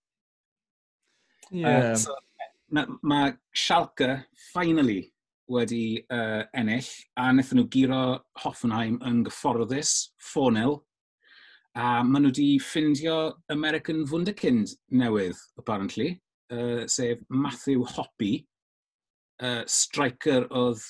Yeah. 1.52 1.92
Uh, 1.92 1.96
so, 1.96 2.16
mae 2.74 2.86
ma 3.04 3.20
Schalke 3.54 4.26
finally 4.54 5.14
wedi 5.52 6.02
uh, 6.10 6.44
ennill 6.58 6.90
a 7.18 7.30
wnaethon 7.30 7.62
nhw 7.62 7.70
giro 7.74 8.02
Hoffenheim 8.42 8.98
yn 9.06 9.24
gyfforddus 9.28 9.94
4-0 10.34 10.80
a 11.76 12.04
maen 12.08 12.24
nhw 12.24 12.32
wedi 12.32 12.50
ffindio 12.64 13.16
American 13.52 14.06
Wunderkind 14.08 14.78
newydd, 14.96 15.40
apparently, 15.60 16.22
uh, 16.54 16.86
sef 16.88 17.20
Matthew 17.30 17.84
Hoppy, 17.84 18.46
uh, 19.44 19.64
striker 19.68 20.48
oedd 20.56 20.84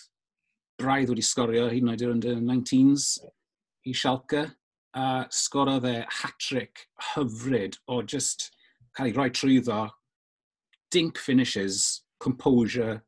braidd 0.77 1.09
wedi 1.09 1.25
sgorio 1.25 1.65
hyd 1.71 1.81
yn 1.81 1.89
oed 1.93 2.05
i'r 2.05 2.13
under 2.13 2.37
19s 2.37 3.07
i 3.89 3.95
Schalke 3.97 4.45
a 4.95 5.25
sgorodd 5.33 5.87
e 5.89 5.95
hat-trick 6.21 6.85
hyfryd 7.13 7.77
o 7.91 8.01
just 8.01 8.49
cael 8.95 9.11
ei 9.11 9.15
roi 9.15 9.29
trwyddo, 9.35 9.89
dink 10.91 11.19
finishes, 11.19 12.03
composure, 12.23 13.03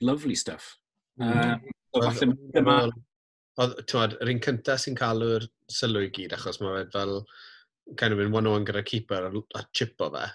lovely 0.00 0.34
stuff. 0.34 0.76
Mm. 1.20 1.60
Um, 1.94 2.34
mm. 2.56 2.68
Um, 2.68 2.92
Oedd, 3.60 3.74
twad, 3.90 4.14
yr 4.22 4.30
un 4.30 4.38
cyntaf 4.40 4.80
sy'n 4.80 4.96
cael 4.96 5.24
yr 5.26 5.44
sylw 5.74 6.06
i 6.06 6.10
gyd, 6.14 6.32
achos 6.32 6.60
mae 6.62 6.78
fe 6.78 6.92
fel 6.94 7.18
kind 7.98 8.14
of 8.14 8.22
yn 8.22 8.32
one 8.32 8.48
on 8.48 8.64
gyda 8.64 8.84
keeper 8.86 9.26
a 9.26 9.30
a 9.58 9.64
chip 9.76 10.00
o 10.00 10.08
fe. 10.14 10.28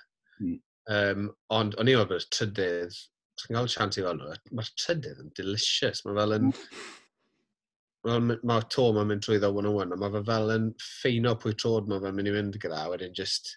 Mm. 0.43 0.59
Um, 0.95 1.29
ond 1.55 1.77
o'n 1.79 1.89
i 1.89 1.95
oedd 1.97 2.11
y 2.13 2.19
trydydd, 2.35 2.99
os 3.39 3.47
cael 3.47 3.71
chance 3.71 4.01
i 4.01 4.05
fel 4.05 4.19
nhw, 4.19 4.35
mae'r 4.51 4.69
trydydd 4.83 5.23
yn 5.23 5.31
delicious. 5.39 6.03
Mae 6.05 6.19
fel 6.19 6.35
yn, 6.37 6.51
hmm 6.51 6.91
mae 8.05 8.39
ma 8.47 8.59
to 8.71 8.87
mae'n 8.95 9.11
mynd 9.11 9.25
trwy 9.25 9.39
ddo 9.41 9.51
one 9.53 9.69
on 9.69 9.77
one, 9.79 9.93
a 9.95 9.99
mae 9.99 10.13
fe 10.13 10.23
fel 10.27 10.55
yn 10.55 10.71
ffeino 10.81 11.35
pwy 11.41 11.55
trod 11.59 11.89
mae 11.89 12.03
fe'n 12.03 12.17
mynd 12.17 12.31
i 12.31 12.35
fynd 12.37 12.59
gyda, 12.61 12.85
wedyn 12.91 13.15
just... 13.17 13.55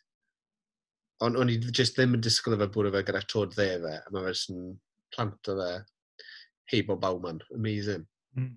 Ond 1.27 1.35
o'n 1.35 1.51
i 1.51 1.57
just 1.75 1.97
ddim 1.97 2.15
yn 2.15 2.23
disgwyl 2.23 2.59
fe 2.61 2.69
bwrw 2.75 2.93
fe 2.95 3.03
gyda 3.09 3.25
trod 3.27 3.55
dde 3.57 3.73
fe, 3.83 3.95
a 3.99 4.15
mae 4.15 4.27
fe 4.29 4.35
just 4.37 4.53
yn 4.55 4.73
plant 5.15 5.51
o 5.51 5.57
fe 5.59 5.71
heib 6.73 6.91
o 6.93 6.97
bawman, 7.01 7.41
amazing. 7.57 8.07
Hmm. 8.37 8.57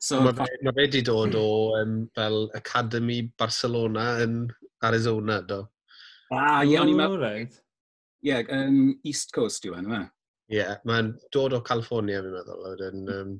So, 0.00 0.22
mae 0.24 0.32
fe, 0.32 0.46
ma 0.64 0.72
fe 0.72 0.86
wedi 0.86 1.02
dod 1.04 1.34
o 1.36 1.48
um, 1.76 1.96
fel 2.16 2.46
Academy 2.56 3.18
Barcelona 3.38 4.14
yn 4.24 4.46
Arizona, 4.88 5.42
do. 5.44 5.60
Ah, 6.32 6.62
ie, 6.62 6.72
yeah, 6.72 6.80
o'n 6.80 6.88
i'n 6.88 6.94
oh, 6.94 7.00
meddwl. 7.02 7.20
Right. 7.20 7.58
Ie, 8.24 8.38
um, 8.56 8.78
East 9.04 9.34
Coast 9.36 9.68
yw 9.68 9.76
enw 9.76 9.92
e. 9.98 10.00
Ie, 10.00 10.56
yeah, 10.56 10.78
mae'n 10.88 11.12
dod 11.36 11.58
o 11.58 11.60
California, 11.66 12.22
fi'n 12.24 12.32
meddwl. 12.38 12.64
Ie. 12.72 13.18
Um, 13.18 13.34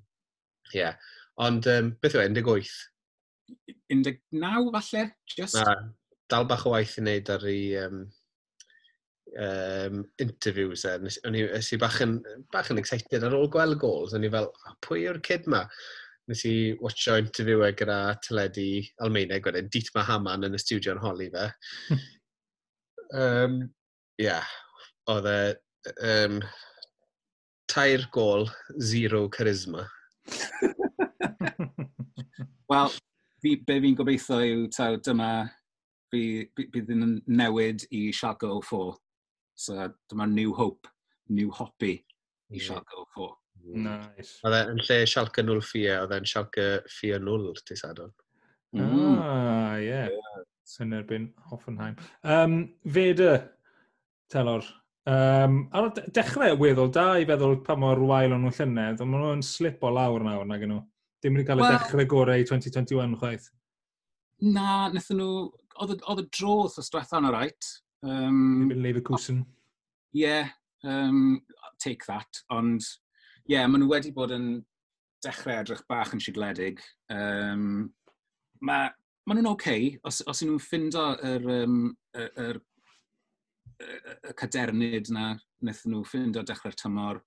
yeah. 0.76 1.00
Ond 1.40 1.66
um, 1.73 1.92
beth 2.02 2.16
yw 2.18 2.25
e, 2.25 2.30
18? 2.30 2.73
19 3.90 4.73
falle, 4.76 5.04
just. 5.32 5.56
Na, 5.56 5.76
dal 6.30 6.47
bach 6.50 6.66
o 6.68 6.75
waith 6.75 6.99
i 6.99 7.04
wneud 7.04 7.30
ar 7.35 7.47
ei 7.49 7.62
um, 7.80 8.02
um, 9.47 10.02
interviews 10.23 10.85
e. 10.85 10.97
O'n 11.26 11.38
i, 11.38 11.47
nes 11.49 11.73
i 11.75 11.80
bach 11.80 12.00
yn, 12.04 12.18
bach 12.52 12.70
yn 12.73 12.80
excited 12.82 13.25
ar 13.26 13.37
ôl 13.38 13.50
gweld 13.52 13.80
gols. 13.82 14.14
O'n 14.16 14.26
i 14.26 14.32
fel, 14.32 14.50
pwy 14.85 15.06
yw'r 15.06 15.23
kid 15.26 15.49
ma? 15.50 15.64
Nes 16.30 16.44
i 16.47 16.54
watcho 16.78 17.16
interview 17.18 17.64
e 17.66 17.73
gyda 17.75 17.99
teledu 18.23 18.68
Almeineg 19.02 19.49
wedyn, 19.49 19.70
Dietmar 19.73 20.06
Hamann 20.06 20.47
yn 20.47 20.54
y 20.54 20.61
studio 20.62 20.94
yn 20.94 21.02
holi 21.02 21.30
fe. 21.32 21.49
um, 23.25 23.62
yeah, 24.20 24.47
oedd 25.11 25.26
e 25.30 25.40
um, 26.06 26.38
tair 27.70 28.06
gol, 28.14 28.47
zero 28.92 29.25
charisma. 29.32 29.88
Wel, 32.70 32.94
fi, 33.42 33.56
be 33.66 33.80
fi'n 33.82 33.98
gobeithio 33.98 34.40
yw 34.46 34.68
taw 34.74 34.98
dyma 35.04 35.32
bydd 36.10 36.94
yn 36.94 37.20
newid 37.30 37.86
i 37.94 38.08
Shark 38.14 38.46
04. 38.46 38.94
So 39.60 39.90
dyma 40.10 40.26
New 40.30 40.54
Hope, 40.56 40.88
New 41.28 41.52
Hoppy 41.54 41.94
i 41.94 42.58
yeah. 42.58 42.66
Shark 42.70 42.96
04. 43.14 43.30
Nice. 43.76 44.38
Oedd 44.44 44.56
e'n 44.56 44.80
lle 44.80 44.98
Schalke 45.08 45.44
0 45.44 45.62
ffia, 45.64 46.00
oedd 46.04 46.14
e'n 46.16 46.28
Shalca 46.28 46.66
ffia 46.88 47.20
0 47.22 47.52
ti 47.66 47.76
sadon. 47.78 48.12
Mm. 48.76 49.18
Ah, 49.20 49.76
ie. 49.78 49.86
Yeah. 49.86 50.12
Yeah. 50.16 50.44
Sy'n 50.70 50.94
erbyn 50.94 51.30
Hoffenheim. 51.50 51.96
Um, 52.22 52.60
Feda, 52.86 53.32
telor. 54.30 54.66
Um, 55.10 55.64
ar 55.74 55.88
dechrau 56.14 56.54
weddol 56.60 56.92
da 56.94 57.06
i 57.18 57.26
feddwl 57.26 57.56
pa 57.66 57.74
mor 57.80 57.98
wael 58.06 58.36
o'n 58.36 58.44
nhw 58.44 58.52
llynedd, 58.54 59.00
ond 59.02 59.10
maen 59.10 59.24
nhw'n 59.24 59.46
slip 59.46 59.82
o 59.82 59.90
lawr 59.96 60.22
nawr 60.22 60.46
nag 60.46 60.62
gen 60.62 60.74
nhw. 60.76 60.82
Dim 61.20 61.36
wedi 61.36 61.46
cael 61.48 61.60
well, 61.60 61.74
y 61.74 61.78
dechrau 61.78 62.08
gorau 62.08 62.40
i 62.40 62.46
2021 62.48 63.16
chwaith. 63.20 63.50
Na, 64.46 64.88
nethon 64.94 65.20
nhw... 65.20 65.32
Oedd 65.80 65.94
y 65.96 66.24
dro 66.36 66.54
wrth 66.66 66.76
diwethaf 66.76 67.12
yn 67.16 67.28
y 67.28 67.32
rhaid. 67.32 67.68
Um, 68.04 68.68
Dim 68.68 68.82
Leverkusen. 68.84 69.38
Ie, 70.16 70.24
yeah, 70.24 70.50
um, 70.84 71.40
take 71.80 72.04
that. 72.08 72.40
Ond, 72.52 72.84
ie, 73.46 73.54
yeah, 73.54 73.68
maen 73.68 73.84
nhw 73.84 73.88
wedi 73.92 74.12
bod 74.16 74.34
yn 74.36 74.48
dechrau 75.24 75.60
edrych 75.60 75.84
bach 75.88 76.12
yn 76.16 76.20
sigledig. 76.24 76.82
Um, 77.12 77.88
mae 78.64 78.90
ma 79.24 79.36
nhw'n 79.36 79.48
oce 79.52 79.54
okay, 79.54 79.92
os, 80.08 80.20
os 80.28 80.42
nhw'n 80.44 80.60
ffindo 80.60 81.06
yr, 81.30 81.48
um, 81.60 81.80
yr, 82.16 82.30
yr, 82.44 82.60
y 83.80 84.34
cadernid 84.36 85.12
yna 85.12 85.34
wnaethon 85.62 85.94
nhw 85.94 86.04
ffindo 86.08 86.44
dechrau'r 86.44 86.76
tymor. 86.80 87.22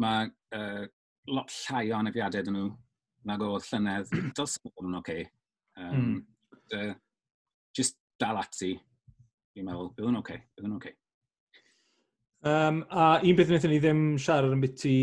Mae 0.00 0.28
uh, 0.56 0.84
lot 1.32 1.52
llai 1.62 1.86
o 1.92 2.00
anafiadau 2.00 2.44
dyn 2.44 2.58
nhw 2.58 2.72
nag 3.28 3.44
o 3.44 3.54
llynedd, 3.58 4.12
Dylse 4.36 4.60
bod 4.64 4.88
yn 4.88 4.98
oce. 5.00 5.16
Okay. 5.20 5.28
Um, 5.80 5.94
mm. 6.00 6.18
uh, 6.78 6.92
just 7.76 7.98
dal 8.20 8.38
ati, 8.40 8.74
fi'n 9.54 9.68
meddwl, 9.68 9.92
bydd 9.96 10.10
yn 10.10 10.20
oce, 10.20 10.40
bydd 10.54 10.68
yn 10.68 10.76
oce. 10.78 10.94
Um, 12.44 12.82
a 12.92 13.22
un 13.24 13.38
beth 13.38 13.48
wnaethon 13.48 13.72
ni 13.72 13.80
ddim 13.80 14.02
siarad 14.20 14.52
yn 14.52 14.60
biti 14.60 14.96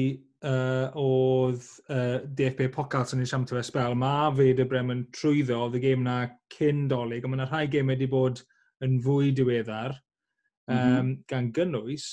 uh, 0.46 0.94
oedd 1.02 1.66
uh, 1.90 2.20
DFB 2.38 2.68
Pockart 2.76 3.16
yn 3.16 3.24
ei 3.24 3.30
siamto 3.30 3.58
fe 3.58 3.64
spel. 3.66 3.98
Mae 3.98 4.30
Feder 4.38 4.70
Bremen 4.70 5.08
trwyddo 5.16 5.58
oedd 5.66 5.80
y 5.80 5.84
gêm 5.88 6.06
na 6.06 6.20
cyn 6.54 6.86
dolyg, 6.92 7.26
ond 7.26 7.34
mae 7.34 7.42
yna 7.42 7.50
rhai 7.50 7.66
gêm 7.74 7.90
wedi 7.90 8.10
bod 8.12 8.44
yn 8.86 9.00
fwy 9.02 9.34
diweddar 9.38 9.96
um, 9.96 10.76
mm 10.76 10.86
-hmm. 10.86 11.12
gan 11.30 11.50
gynnwys 11.58 12.08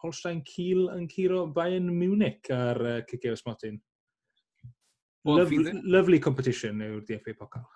Holstein 0.00 0.40
Kiel 0.46 0.88
yn 0.94 1.06
curo 1.10 1.44
Bayern 1.54 1.90
Munich 1.92 2.50
ar 2.54 2.80
uh, 2.80 3.00
Cicio 3.10 3.36
Smotin. 3.36 3.80
Lovely, 5.28 5.72
lovely 5.84 6.18
competition 6.18 6.80
yw'r 6.80 7.02
DFA 7.04 7.34
Pokal. 7.36 7.66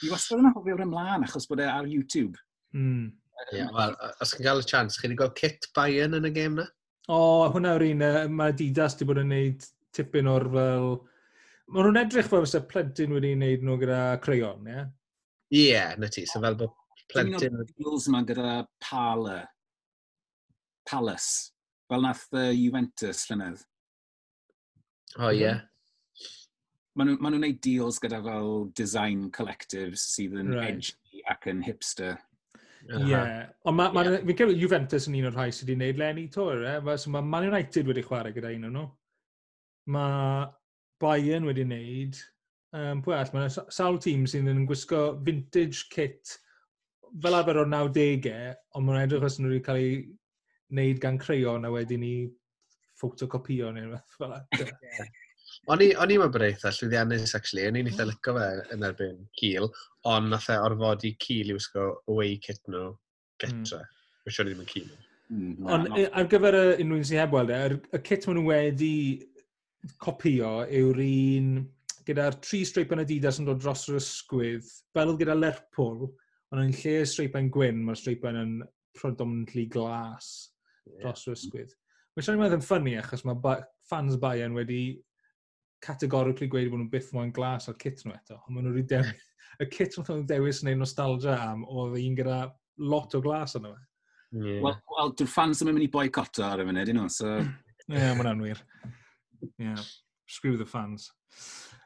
Fi 0.00 0.10
wastad 0.12 0.42
yn 0.42 0.52
hoffi 0.52 0.74
o'r 0.74 0.84
ymlaen 0.84 1.24
achos 1.24 1.48
bod 1.48 1.62
e 1.64 1.68
ar 1.68 1.88
YouTube. 1.88 2.36
Mm. 2.76 3.10
Yeah, 3.56 3.70
Wel, 3.72 3.94
os 4.20 4.34
chi'n 4.34 4.44
cael 4.44 4.60
y 4.60 4.66
chance, 4.68 5.00
chi'n 5.00 5.16
gweld 5.16 5.32
Kit 5.38 5.70
Bayern 5.76 6.18
yn 6.18 6.28
y 6.28 6.32
gêm 6.34 6.58
na? 6.58 6.66
O, 7.08 7.16
oh, 7.16 7.46
hwnna 7.54 7.72
yw'r 7.74 7.86
un, 7.88 8.04
uh, 8.04 8.26
mae 8.28 8.52
Didas 8.56 8.98
wedi 8.98 9.08
bod 9.08 9.22
yn 9.22 9.32
gwneud 9.32 9.64
tipyn 9.96 10.28
o'r 10.30 10.46
fel... 10.52 10.90
Mae 11.70 11.86
nhw'n 11.86 12.00
edrych 12.02 12.28
fel 12.28 12.44
fysa 12.44 12.60
plentyn 12.68 13.14
wedi 13.16 13.32
gwneud 13.32 13.64
nhw 13.64 13.78
gyda 13.80 14.02
creion, 14.22 14.68
ie? 14.68 14.84
Ie, 15.50 15.64
yeah, 15.70 15.96
na 15.98 16.10
ti, 16.12 16.26
so 16.28 16.42
fel 16.44 16.58
bod 16.60 16.76
plentyn... 17.10 17.56
Un 17.56 17.64
o'r 17.64 17.72
deals 17.72 18.10
yma 18.12 18.20
gyda 18.28 18.60
Pala, 18.84 19.40
Palace, 20.90 21.50
fel 21.88 22.04
nath 22.04 22.28
uh, 22.36 22.50
Juventus 22.52 23.24
llynedd. 23.30 23.64
O, 25.16 25.24
oh, 25.24 25.32
ie. 25.32 25.40
Yeah 25.46 25.64
maen 27.00 27.16
nhw'n 27.16 27.38
gwneud 27.40 27.60
deals 27.64 28.00
gyda 28.02 28.20
fel 28.24 28.66
design 28.78 29.28
collectives 29.34 30.04
sydd 30.14 30.36
yn 30.40 30.52
right. 30.56 30.76
edgy 30.76 31.24
ac 31.32 31.48
yn 31.50 31.62
hipster. 31.66 32.18
Ie, 32.88 33.16
ond 33.68 33.76
ma, 33.76 33.90
ma, 33.92 34.04
yeah. 34.06 34.22
fi'n 34.24 34.38
cael 34.38 34.54
Juventus 34.56 35.06
yn 35.08 35.18
un 35.18 35.28
o'r 35.28 35.36
rhai 35.36 35.50
sydd 35.52 35.68
wedi 35.68 35.76
gwneud 35.78 36.00
Lenny 36.00 36.26
Tor, 36.32 36.64
e? 36.64 36.76
Eh? 36.78 36.96
So 37.00 37.12
mae 37.12 37.26
Man 37.26 37.48
United 37.50 37.90
wedi 37.90 38.04
chwarae 38.06 38.34
gyda 38.36 38.52
un 38.56 38.68
o'n 38.70 38.76
nhw. 38.78 38.86
Mae 39.96 40.46
Bayern 41.00 41.48
wedi 41.48 41.66
gwneud, 41.66 42.20
um, 42.76 43.02
pwy 43.04 43.16
all, 43.16 43.34
mae 43.36 43.52
sawl 43.52 44.00
tîm 44.02 44.24
sydd 44.30 44.48
yn 44.52 44.64
gwisgo 44.68 45.02
vintage 45.26 45.88
kit 45.92 46.36
fel 47.22 47.36
arfer 47.36 47.60
o'r 47.62 47.70
90au, 47.70 48.54
ond 48.78 48.86
mae'n 48.86 49.04
edrych 49.04 49.26
os 49.28 49.38
nhw 49.40 49.52
wedi 49.52 49.64
cael 49.66 49.80
ei 49.80 49.94
wneud 50.70 51.00
gan 51.02 51.18
creu 51.20 51.48
a 51.52 51.72
wedyn 51.74 52.04
ni 52.04 52.14
ffotocopio 53.00 53.72
neu 53.74 53.88
rhywbeth 53.88 54.16
fel 54.20 54.36
O'n 55.68 55.82
i, 55.84 55.90
o'n 56.00 56.10
i 56.10 56.16
mewn 56.18 56.32
bod 56.32 56.44
eitha 56.46 56.72
llwyddiannus, 56.72 57.34
actually. 57.36 57.66
O'n 57.68 57.76
i'n 57.76 57.90
eitha 57.90 58.06
mm. 58.06 58.10
licio 58.10 58.34
fe 58.38 58.74
yn 58.74 58.86
erbyn 58.88 59.18
cil, 59.38 59.68
ond 60.08 60.32
nath 60.32 60.48
e 60.50 60.56
orfod 60.58 61.04
i 61.06 61.12
cil 61.22 61.52
i 61.52 61.56
wisgo 61.56 61.90
away 62.08 62.38
kit 62.42 62.62
nhw 62.70 62.86
mm. 62.88 62.98
getre. 63.44 63.82
Mm. 63.84 63.98
Wysio'n 64.28 64.50
i 64.50 64.54
ddim 64.54 64.64
yn 64.64 64.70
cil. 64.70 64.88
Mm, 65.30 65.68
ond 65.70 65.92
ar 66.18 66.30
gyfer 66.30 66.56
y 66.58 66.62
unrhyw 66.82 67.04
sy'n 67.06 67.20
heb 67.22 67.34
weld 67.36 67.52
e, 67.54 67.58
y 67.94 68.00
kit 68.06 68.24
maen 68.26 68.40
nhw 68.40 68.48
wedi 68.48 68.94
copio 70.02 70.56
yw'r 70.66 70.98
un 71.04 71.52
gyda'r 72.08 72.40
tri 72.42 72.64
streip 72.66 72.90
yn 72.96 73.04
Adidas 73.04 73.38
yn 73.38 73.46
dod 73.46 73.60
dros 73.62 73.86
yr 73.92 74.00
ysgwydd, 74.00 74.66
fel 74.96 75.14
gyda 75.20 75.36
Lerpwl, 75.38 76.08
ond 76.50 76.64
yn 76.64 76.74
lle 76.74 76.96
streipen 77.06 77.50
gwyn, 77.54 77.84
mae'r 77.86 78.00
streipen 78.00 78.40
yn 78.40 78.56
predominantly 78.98 79.68
glas 79.70 80.50
dros 80.98 81.28
yr 81.28 81.36
ysgwydd. 81.36 81.76
Mae'n 82.16 82.26
siarad 82.26 82.40
yn 82.40 82.42
meddwl 82.42 82.58
yn 82.58 82.66
ffynnu 82.66 82.96
achos 82.98 83.22
mae 83.28 83.38
ba 83.44 83.54
fans 83.86 84.18
Bayern 84.20 84.56
wedi 84.58 84.80
categorically 85.84 86.48
gweud 86.50 86.70
bod 86.70 86.82
nhw'n 86.82 86.92
byth 86.92 87.12
moyn 87.16 87.34
glas 87.34 87.68
o'r 87.70 87.78
kit 87.80 88.02
nhw 88.04 88.14
eto. 88.16 88.38
Ond 88.46 88.56
maen 88.56 88.68
nhw'n 88.68 88.88
dewis, 88.90 89.28
y 89.60 89.68
kit 89.72 89.96
nhw'n 89.98 90.26
dewis 90.28 90.62
neu 90.66 90.78
nostalgia 90.80 91.36
am 91.50 91.64
oedd 91.68 91.98
un 92.00 92.18
gyda 92.18 92.40
lot 92.90 93.16
o 93.16 93.22
glas 93.24 93.56
yna 93.58 93.74
fe. 93.74 93.86
Yeah. 94.30 94.60
Wel, 94.62 94.76
well, 94.92 95.12
dwi'n 95.18 95.30
fans 95.30 95.60
yn 95.64 95.72
mynd 95.72 95.82
i 95.82 95.90
boicoto 95.90 96.44
ar 96.46 96.62
y 96.62 96.66
funud, 96.68 96.90
you 96.90 96.94
know, 96.94 97.10
so... 97.10 97.40
Ie, 97.90 97.96
yeah, 97.96 98.12
mae'n 98.14 98.30
anwyr. 98.30 98.60
Yeah, 99.58 99.80
screw 100.30 100.56
the 100.60 100.66
fans. 100.68 101.08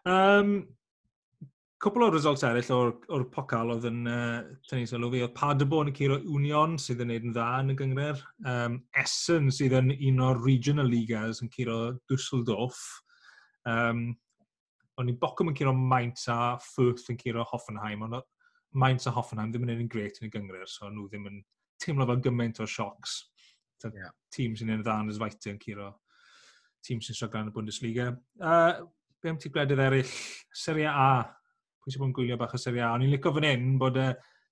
Um, 0.04 0.58
cwpl 1.84 2.06
o 2.06 2.10
results 2.12 2.44
eraill 2.44 2.68
o'r, 2.76 2.92
or 3.12 3.24
pocal 3.32 3.72
oedd 3.74 3.86
yn 3.88 4.04
uh, 4.08 4.42
tynnu 4.68 4.88
sylw 4.88 5.08
fi, 5.12 5.22
oedd 5.24 5.34
Paderborn 5.36 5.88
y 5.92 5.96
Ciro 5.96 6.18
Union 6.20 6.76
sydd 6.80 7.00
yn 7.04 7.12
neud 7.12 7.26
yn 7.30 7.34
dda 7.36 7.48
yn 7.62 7.72
y 7.72 7.78
gyngred, 7.80 8.20
um, 8.48 8.78
Essen 9.00 9.48
sydd 9.52 9.76
yn 9.80 9.92
un 9.94 10.22
o'r 10.28 10.40
regional 10.44 10.88
ligas 10.92 11.40
yn 11.44 11.52
Ciro 11.52 11.78
Dusseldorf, 12.10 12.82
Um, 13.70 14.06
o'n 15.00 15.10
i'n 15.10 15.18
bocwm 15.20 15.50
yn 15.50 15.58
curo 15.58 15.74
Mainz 15.74 16.28
a 16.30 16.54
Firth 16.62 17.08
yn 17.10 17.18
curo 17.20 17.46
Hoffenheim, 17.50 18.04
ond 18.06 18.20
Mainz 18.78 19.08
a 19.08 19.14
Hoffenheim 19.14 19.52
ddim 19.52 19.66
yn 19.68 19.84
un 19.86 19.90
gret 19.90 20.20
yn 20.20 20.28
y 20.28 20.32
gyngred, 20.34 20.70
so 20.70 20.90
nhw 20.90 21.08
ddim 21.08 21.28
yn 21.30 21.42
teimlo 21.82 22.06
fel 22.10 22.22
gymaint 22.22 22.62
o 22.62 22.68
siocs. 22.70 23.22
Yeah. 23.84 24.14
Tîm 24.32 24.54
sy'n 24.56 24.72
un 24.72 24.80
dda 24.80 25.00
yn 25.02 25.12
ysfaitau 25.12 25.52
yn 25.52 25.60
curo 25.60 25.90
tîm 26.84 27.00
sy'n 27.04 27.16
sioglan 27.16 27.46
yn 27.46 27.52
y 27.52 27.54
Bundesliga. 27.54 28.10
Uh, 28.40 28.84
be 29.22 29.32
am 29.32 29.40
ti 29.40 29.50
gwledydd 29.52 29.82
eraill? 29.86 30.12
Serie 30.56 30.90
A. 30.90 31.24
Pwy 31.80 31.92
sy'n 31.92 32.02
bod 32.02 32.10
yn 32.10 32.16
gwylio 32.18 32.38
bach 32.40 32.54
o 32.56 32.60
Serie 32.60 32.84
A? 32.84 32.92
O'n 32.94 33.04
i'n 33.06 33.12
licio 33.12 33.32
fan 33.34 33.48
hyn 33.48 33.74
bod 33.80 33.98
y 34.00 34.08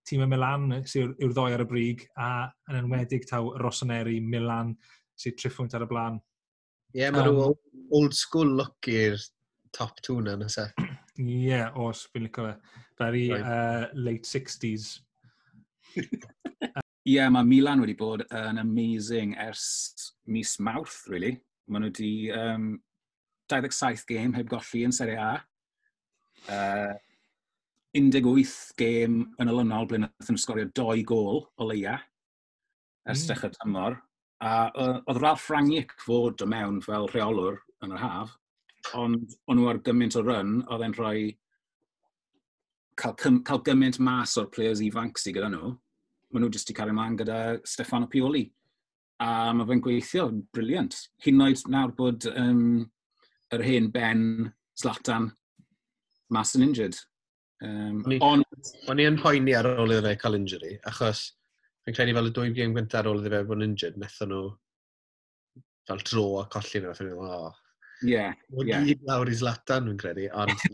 tîm 0.09 0.25
y 0.25 0.29
Milan 0.31 0.79
e, 0.79 0.81
sy'n 0.89 1.15
yw'r 1.23 1.35
ddoi 1.37 1.57
ar 1.57 1.65
y 1.65 1.69
brig 1.69 2.05
a 2.21 2.31
yn 2.71 2.81
enwedig 2.81 3.27
taw 3.29 3.53
Rossoneri, 3.63 4.19
Milan 4.25 4.73
sy'n 5.21 5.37
triffwynt 5.39 5.77
ar 5.77 5.87
y 5.87 5.91
blaen. 5.91 6.19
Ie, 6.93 7.01
yeah, 7.01 7.13
mae 7.15 7.25
um, 7.25 7.29
rhyw 7.29 7.55
old 7.97 8.17
school 8.17 8.51
look 8.59 8.89
i'r 8.89 9.17
top 9.73 10.01
two 10.05 10.21
na 10.25 10.37
nesa. 10.37 10.69
Ie, 11.17 11.39
yeah, 11.49 11.73
os, 11.81 12.05
fi'n 12.13 12.27
licio 12.27 12.51
fe. 12.51 12.81
Very 13.01 13.27
right. 13.33 13.43
uh, 13.43 13.87
late 13.95 14.29
60s. 14.29 14.99
Ie, 15.97 17.17
yeah, 17.17 17.31
mae 17.33 17.49
Milan 17.49 17.83
wedi 17.83 17.97
bod 17.99 18.27
yn 18.29 18.61
amazing 18.63 19.33
ers 19.41 19.65
mis 20.31 20.59
mawrth, 20.61 21.01
really. 21.11 21.35
Mae 21.69 21.83
nhw 21.83 21.91
wedi 21.91 22.13
um, 22.37 22.69
27 23.53 24.07
gêm 24.13 24.37
heb 24.37 24.53
golli 24.53 24.85
yn 24.87 24.95
Serie 24.95 25.19
A. 25.21 25.33
Uh, 26.53 26.93
18 27.97 28.77
gêm 28.81 29.19
yn 29.41 29.53
olynol 29.53 29.89
ble 29.89 30.05
nath 30.05 30.31
nhw 30.31 30.41
sgorio 30.41 30.69
2 30.77 31.03
gol 31.09 31.43
o 31.45 31.69
leia 31.69 31.99
ers 33.09 33.25
mm. 33.25 33.29
dechrau 33.33 33.53
tymor. 33.57 33.99
A 34.43 34.55
oedd 34.75 35.21
Ralph 35.23 35.49
Rangnick 35.53 35.95
fod 36.03 36.43
o 36.43 36.49
mewn 36.51 36.81
fel 36.83 37.07
rheolwr 37.13 37.61
yn 37.85 37.95
yr 37.95 38.03
haf, 38.03 38.33
ond 38.99 39.37
o'n 39.47 39.59
nhw 39.59 39.69
ar 39.71 39.79
gymaint 39.87 40.17
o 40.19 40.23
run, 40.27 40.57
oedd 40.67 40.83
e'n 40.87 40.97
rhoi 40.97 41.29
cael, 42.99 43.15
cael 43.47 43.63
gymaint 43.69 44.01
mas 44.03 44.35
o'r 44.41 44.51
players 44.55 44.83
ifanc 44.83 45.21
sydd 45.21 45.39
gyda 45.39 45.53
nhw. 45.53 45.71
Maen 46.33 46.47
nhw 46.47 46.51
jyst 46.57 46.73
i 46.73 46.77
cario 46.77 46.95
ymlaen 46.97 47.21
gyda 47.21 47.39
Stefano 47.69 48.09
Pioli. 48.11 48.49
A 49.23 49.53
mae 49.55 49.69
fe'n 49.69 49.85
gweithio, 49.85 50.27
briliant. 50.55 50.97
Hyn 51.23 51.45
oed 51.45 51.63
nawr 51.71 51.95
bod 51.95 52.27
um, 52.33 52.83
yr 53.55 53.63
hen 53.63 53.93
Ben 53.95 54.25
Zlatan 54.81 55.31
mas 56.33 56.57
yn 56.57 56.67
injured. 56.67 56.97
Um, 57.63 58.01
o'n 58.19 58.99
i 58.99 59.07
yn 59.07 59.21
poeni 59.23 59.55
ar 59.55 59.69
ôl 59.77 59.93
iddo 59.95 60.09
fe 60.09 60.17
cael 60.19 60.39
injury, 60.41 60.73
achos 60.89 61.29
Fi'n 61.83 61.97
credu 61.97 62.15
fel 62.15 62.31
y 62.31 62.35
dwy 62.37 62.53
gêm 62.57 62.77
gyntaf 62.77 63.03
ar 63.03 63.11
ôl 63.11 63.23
iddo 63.23 63.33
fe 63.35 63.47
bod 63.49 63.59
yn 63.59 63.71
injured, 63.71 63.99
nethon 63.99 64.31
nhw 64.33 64.45
fel 65.91 66.05
dro 66.07 66.27
a 66.41 66.47
colli 66.53 66.83
nhw. 66.83 66.95
Fi'n 66.99 67.11
meddwl, 67.11 67.29
o. 67.29 67.43
oh, 67.51 67.59
Yeah, 68.03 68.35
yeah. 68.67 68.83
gyd 68.83 69.05
lawr 69.07 69.31
i 69.31 69.35
Zlatan, 69.39 69.87
fi'n 69.87 69.99
credu, 70.01 70.27
ond 70.35 70.65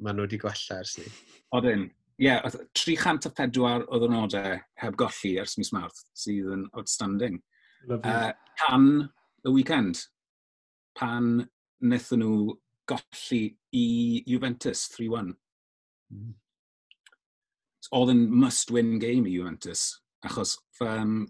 maen 0.00 0.16
nhw 0.16 0.24
wedi 0.24 0.38
gwella 0.40 0.78
ers 0.80 0.94
ni. 0.96 1.10
Odyn, 1.56 1.82
ie, 2.16 2.30
yeah, 2.30 2.56
304 2.80 3.84
o 3.92 4.00
ddynodau 4.00 4.56
heb 4.80 4.96
golli 4.96 5.34
ers 5.42 5.56
mis 5.60 5.72
Mawrth, 5.76 6.00
sydd 6.16 6.48
yn 6.54 6.64
outstanding. 6.72 7.42
Lovely. 7.84 8.08
Uh, 8.08 8.32
pan 8.62 8.88
y 9.44 9.52
weekend, 9.52 10.00
pan 10.96 11.44
wnaethon 11.84 12.24
nhw 12.24 12.56
golli 12.88 13.42
i 13.76 13.86
Juventus 14.26 14.86
3-1. 14.96 15.34
Mm. 16.14 16.34
Oedd 17.96 18.16
yn 18.16 18.26
must-win 18.32 18.96
game 19.02 19.28
i 19.28 19.36
Juventus. 19.36 19.90
Achos 20.24 20.56
um, 20.80 21.26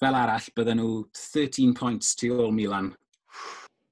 fel 0.00 0.16
arall, 0.16 0.48
bydden 0.56 0.80
nhw 0.80 1.04
13 1.14 1.76
points 1.76 2.16
tu 2.18 2.32
ôl 2.34 2.52
Milan. 2.56 2.90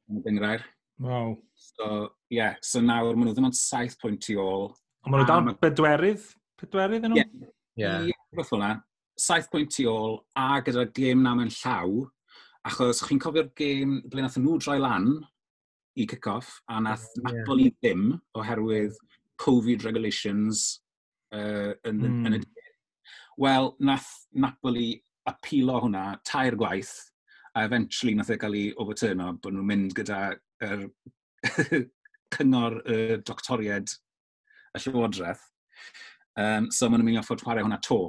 Yn 0.08 0.20
y 0.20 0.24
gyngrair. 0.26 0.64
Wow. 0.98 1.36
So, 1.54 2.08
ie, 2.32 2.40
yeah, 2.40 2.58
so 2.64 2.82
nawr 2.82 3.14
maen 3.14 3.30
nhw 3.30 3.36
ddim 3.36 3.48
ond 3.50 3.58
7 3.58 3.98
pwynt 4.02 4.24
tu 4.26 4.38
ôl. 4.42 4.68
Ond 5.04 5.12
maen 5.12 5.24
nhw 5.24 5.30
dal 5.30 5.56
bedwerydd? 5.62 6.28
Pedwerydd 6.58 7.06
yn 7.06 7.14
nhw? 7.14 7.22
Ie, 7.22 7.48
yeah. 7.78 8.06
yeah. 8.08 8.12
yeah, 8.12 8.46
hwnna. 8.50 8.74
7 9.18 9.50
pwynt 9.52 9.74
tu 9.74 9.88
ôl 9.90 10.20
a 10.38 10.62
gyda 10.64 10.86
gêm 10.94 11.22
na 11.22 11.34
mewn 11.38 11.52
llaw, 11.60 12.06
achos 12.68 13.02
chi'n 13.06 13.20
cofio'r 13.22 13.50
gêm 13.58 13.98
ble 14.10 14.24
nath 14.24 14.38
nhw 14.40 14.58
droi 14.62 14.78
lan 14.82 15.10
i 15.98 16.06
kick-off 16.06 16.58
a 16.70 16.80
nath 16.82 17.06
yeah. 17.16 17.28
Napoli 17.28 17.70
ddim 17.76 18.12
oherwydd 18.38 18.96
Covid 19.38 19.84
regulations 19.86 20.80
uh, 21.34 21.74
yn, 21.86 22.00
mm. 22.02 22.24
yn 22.26 22.38
y 22.38 22.40
hmm. 22.40 22.46
Wel, 23.38 23.72
nath 23.80 24.08
Napoli 24.32 24.96
apilo 25.28 25.78
hwnna 25.84 26.18
tair 26.26 26.56
gwaith, 26.58 26.94
a 27.54 27.64
eventually 27.64 28.14
nath 28.14 28.32
e 28.34 28.38
gael 28.40 28.56
ei 28.58 28.72
overturno 28.82 29.32
bod 29.42 29.54
nhw'n 29.54 29.68
mynd 29.68 29.94
gyda 29.98 30.20
er, 30.64 30.86
cyngor 32.34 32.80
y 32.84 32.96
uh, 32.96 33.18
doctoried 33.26 33.92
y 34.74 34.82
llywodraeth. 34.84 35.44
Um, 36.38 36.68
so 36.70 36.88
maen 36.88 37.02
nhw'n 37.02 37.10
mynd 37.10 37.18
i 37.18 37.22
offod 37.22 37.44
chwarae 37.44 37.64
hwnna 37.66 37.80
to. 37.84 38.00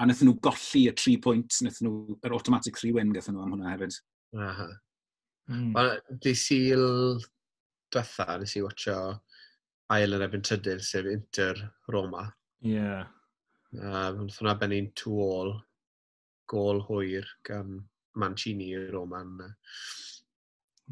A 0.00 0.06
wnaethon 0.06 0.30
nhw 0.30 0.38
golli 0.44 0.86
y 0.88 0.94
3 0.98 1.18
pwynt, 1.24 1.58
wnaethon 1.60 1.88
nhw, 1.88 2.16
yr 2.26 2.36
automatic 2.36 2.80
3 2.80 2.94
win 2.96 3.12
gathon 3.14 3.36
nhw 3.36 3.46
am 3.46 3.54
hwnna 3.56 3.74
hefyd. 3.74 3.98
Aha. 4.48 4.68
Mm. 5.52 5.72
Ond 5.78 6.20
di 6.24 6.34
syl 6.38 6.86
diwetha, 7.92 8.38
nes 8.40 8.56
i 8.56 8.62
watcho 8.64 8.98
ail 9.92 10.16
yn 10.16 10.24
ebyn 10.24 10.44
trydydd, 10.46 10.84
sef 10.86 11.08
Inter 11.10 11.58
Roma. 11.92 12.30
Ie. 12.64 12.76
Yeah. 12.78 13.10
Um, 13.72 14.18
Wnaeth 14.20 14.38
hwnna 14.40 14.54
benni'n 14.60 14.90
two 14.98 15.16
all, 15.24 15.54
gol 16.50 16.82
hwyr 16.88 17.28
gan 17.46 17.78
Mancini 18.20 18.72
i'r 18.76 18.90
Roman. 18.92 19.38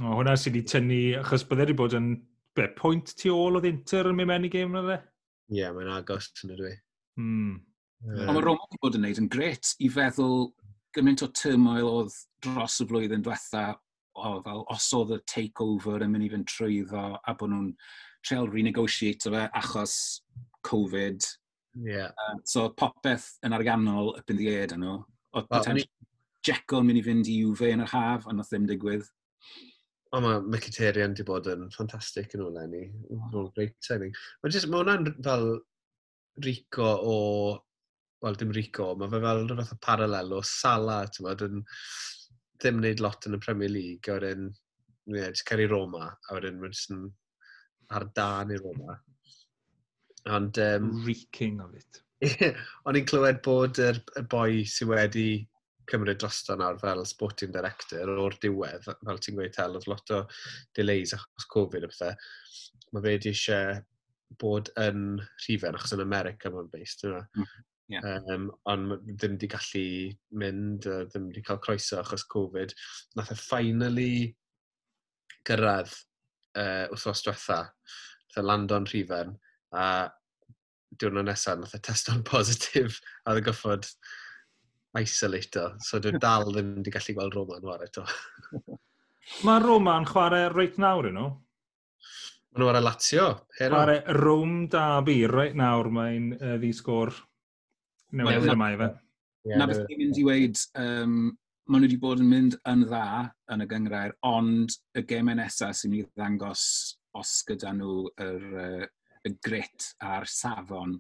O, 0.00 0.14
hwnna 0.16 0.36
sydd 0.40 0.56
wedi 0.56 0.68
tynnu, 0.72 1.00
achos 1.20 1.44
bydde 1.48 1.66
wedi 1.66 1.76
bod 1.76 1.96
yn 1.98 2.12
be, 2.56 2.70
pwynt 2.78 3.12
tu 3.20 3.34
ôl 3.34 3.58
oedd 3.58 3.68
Inter 3.68 4.08
yn 4.08 4.16
mynd 4.16 4.32
mewn 4.32 4.48
i 4.48 4.52
gêm 4.52 4.78
yna 4.80 4.96
Ie, 5.50 5.58
yeah, 5.58 5.74
mae'n 5.74 5.90
agos 5.90 6.30
yn 6.44 6.54
ydw 6.54 6.68
i. 6.68 6.72
Mm. 7.18 7.54
Ond 8.14 8.32
mae 8.32 8.42
Roma 8.44 8.64
wedi 8.64 8.80
bod 8.80 8.96
yn 8.96 9.02
gwneud 9.04 9.20
yn 9.20 9.30
gret 9.32 9.74
i 9.82 9.90
feddwl 9.92 10.46
gymaint 10.96 11.24
o 11.26 11.28
turmoil 11.36 11.88
oedd 11.90 12.16
dros 12.46 12.78
y 12.80 12.86
flwyddyn 12.88 13.24
diwetha 13.26 13.64
o, 13.74 14.38
fel, 14.46 14.62
os 14.72 14.86
oedd 14.96 15.16
y 15.18 15.20
takeover 15.28 16.06
yn 16.06 16.14
mynd 16.14 16.26
i 16.26 16.30
fynd 16.32 16.48
trwyddo 16.48 17.02
a 17.18 17.34
bod 17.36 17.52
nhw'n 17.52 17.74
treol 18.24 18.48
renegotiate 18.54 19.34
fe 19.34 19.44
achos 19.60 19.98
Covid 20.66 21.28
Yeah. 21.78 22.10
Uh, 22.18 22.36
so 22.44 22.68
popeth 22.74 23.28
yn 23.46 23.54
arganol 23.56 24.14
up 24.18 24.30
in 24.30 24.38
the 24.40 24.50
air 24.52 24.68
dyn 24.70 24.84
nhw. 24.84 24.98
Oedd 25.38 25.50
well, 25.52 25.82
Jekyll 26.46 26.82
yn 26.82 26.88
mynd 26.88 27.00
i 27.00 27.04
fynd 27.04 27.28
i 27.28 27.40
UV 27.44 27.66
yn 27.68 27.84
yr 27.84 27.90
haf, 27.92 28.26
ond 28.28 28.40
oedd 28.40 28.48
ddim 28.50 28.68
digwydd. 28.70 29.08
O, 30.10 30.20
mae 30.24 30.40
Mkhitaryan 30.42 31.12
wedi 31.12 31.26
bod 31.28 31.48
yn 31.52 31.68
ffantastig 31.70 32.32
yn 32.34 32.46
hwnna 32.46 32.64
ni. 32.70 32.86
Mae'n 33.10 33.50
great 33.54 33.76
timing. 33.86 34.14
Mae 34.42 34.54
just, 34.54 34.70
mae 34.70 34.82
hwnna'n 34.82 35.12
fel 35.26 35.50
Rico 36.46 36.94
o... 37.06 37.18
Wel, 38.20 38.36
dim 38.36 38.50
Rico, 38.52 38.90
mae 39.00 39.08
fe 39.08 39.20
fel 39.22 39.46
rhywbeth 39.46 39.70
o 39.72 39.78
paralel 39.84 40.34
o 40.36 40.40
Sala, 40.44 40.98
ti'n 41.08 41.24
bod, 41.24 41.44
yn 41.46 41.62
ddim 42.60 42.82
wneud 42.82 43.00
lot 43.00 43.28
yn 43.28 43.38
y 43.38 43.40
Premier 43.40 43.72
League, 43.72 44.10
a 44.10 44.18
wedyn, 44.18 44.50
ie, 45.08 45.14
yeah, 45.16 45.30
cael 45.48 45.62
ei 45.64 45.70
Roma, 45.70 46.10
a 46.10 46.36
wedyn, 46.36 46.58
mae'n 46.60 46.74
jyst 46.74 46.92
yn 46.92 47.06
ar 47.96 48.04
dan 48.16 48.52
i 48.52 48.58
Roma. 48.60 48.98
Ond... 50.28 50.58
Um, 50.58 50.92
Reeking 51.06 51.60
of 51.64 51.74
it. 51.74 52.02
o'n 52.84 52.98
i'n 52.98 53.06
clywed 53.08 53.40
bod 53.44 53.78
y 53.80 53.86
er, 53.88 54.02
er 54.20 54.26
boi 54.28 54.60
sydd 54.68 54.90
wedi 54.92 55.28
cymryd 55.90 56.20
drosto 56.20 56.54
nawr 56.58 56.78
fel 56.80 57.00
sporting 57.08 57.52
director 57.54 58.12
o'r 58.12 58.36
diwedd, 58.42 58.84
fel 58.84 59.22
ti'n 59.22 59.38
gweud 59.38 59.54
tel, 59.56 59.78
oedd 59.78 59.88
lot 59.90 60.12
o 60.14 60.20
delays 60.76 61.14
achos 61.16 61.48
Covid 61.50 61.86
a 61.86 61.90
pethau. 61.90 62.28
Mae 62.92 63.04
fe 63.04 63.14
wedi 63.16 63.32
eisiau 63.32 63.80
bod 64.40 64.70
yn 64.78 65.18
rhifen 65.46 65.78
achos 65.78 65.96
yn 65.96 66.04
America 66.04 66.52
mae'n 66.52 66.70
based 66.72 67.06
yna. 67.08 67.24
Mm. 67.34 67.50
Yeah. 67.90 68.20
Um, 68.30 68.44
ond 68.70 68.92
ddim 69.08 69.34
wedi 69.34 69.48
gallu 69.50 69.86
mynd, 70.38 70.86
uh, 70.86 71.02
ddim 71.10 71.26
wedi 71.30 71.42
cael 71.46 71.58
croeso 71.64 71.98
achos 72.04 72.26
Covid. 72.30 72.76
Nath 73.18 73.32
e 73.34 73.38
finally 73.40 74.12
gyrraedd 75.48 75.90
uh, 76.54 76.86
wythnos 76.92 77.24
diwetha, 77.26 77.64
nath 77.66 78.38
e 78.38 78.46
lando'n 78.46 78.86
rhifen, 78.92 79.34
a 79.76 79.84
diwrnod 81.00 81.28
nesaf 81.28 81.58
nath 81.60 81.76
e 81.78 81.82
testo'n 81.84 82.24
positif 82.32 83.00
a 83.24 83.32
oedd 83.32 83.42
y 83.42 83.46
goffod 83.48 83.88
isolato. 84.98 85.74
So 85.84 86.00
dwi'n 86.02 86.18
dal 86.22 86.48
ddim 86.50 86.74
wedi 86.80 86.94
gallu 86.94 87.16
gweld 87.16 87.36
Roman 87.38 87.68
war 87.68 87.84
eto. 87.86 88.06
Mae 89.46 89.62
Roma 89.62 89.94
yn 90.00 90.08
chwarae 90.10 90.48
reit 90.50 90.78
nawr 90.82 91.10
yno? 91.12 91.28
Mae 92.50 92.62
nhw 92.62 92.70
ar 92.72 92.80
y 92.80 92.82
Lazio. 92.82 93.26
Chwarae 93.60 94.00
Rome 94.18 94.64
Derby 94.72 95.20
reit 95.30 95.54
nawr 95.58 95.90
mae'n 95.94 96.32
uh, 96.40 96.56
ddisgwr 96.58 97.14
newydd 98.18 98.50
yma 98.56 98.72
i 98.74 98.80
fe. 98.80 98.88
Yeah, 99.46 99.60
na 99.60 99.68
beth 99.70 99.84
ni'n 99.86 100.00
mynd 100.02 100.18
i 100.20 100.24
weid, 100.26 100.62
um, 100.76 101.14
maen 101.70 101.84
nhw 101.84 101.86
wedi 101.86 102.00
bod 102.02 102.20
yn 102.20 102.28
mynd 102.28 102.56
yn 102.68 102.82
dda 102.88 103.04
yn 103.54 103.64
y 103.64 103.68
gyngrair, 103.70 104.16
ond 104.26 104.74
y 104.98 105.04
gemau 105.08 105.38
nesaf 105.38 105.78
sy'n 105.78 105.94
mynd 105.94 106.08
i 106.08 106.10
ddangos 106.10 106.64
os 107.16 107.36
gyda 107.46 107.72
nhw 107.76 107.94
yr, 108.20 108.48
uh, 108.64 108.88
y 109.26 109.34
grit 109.44 109.92
a'r 110.04 110.26
safon 110.28 110.96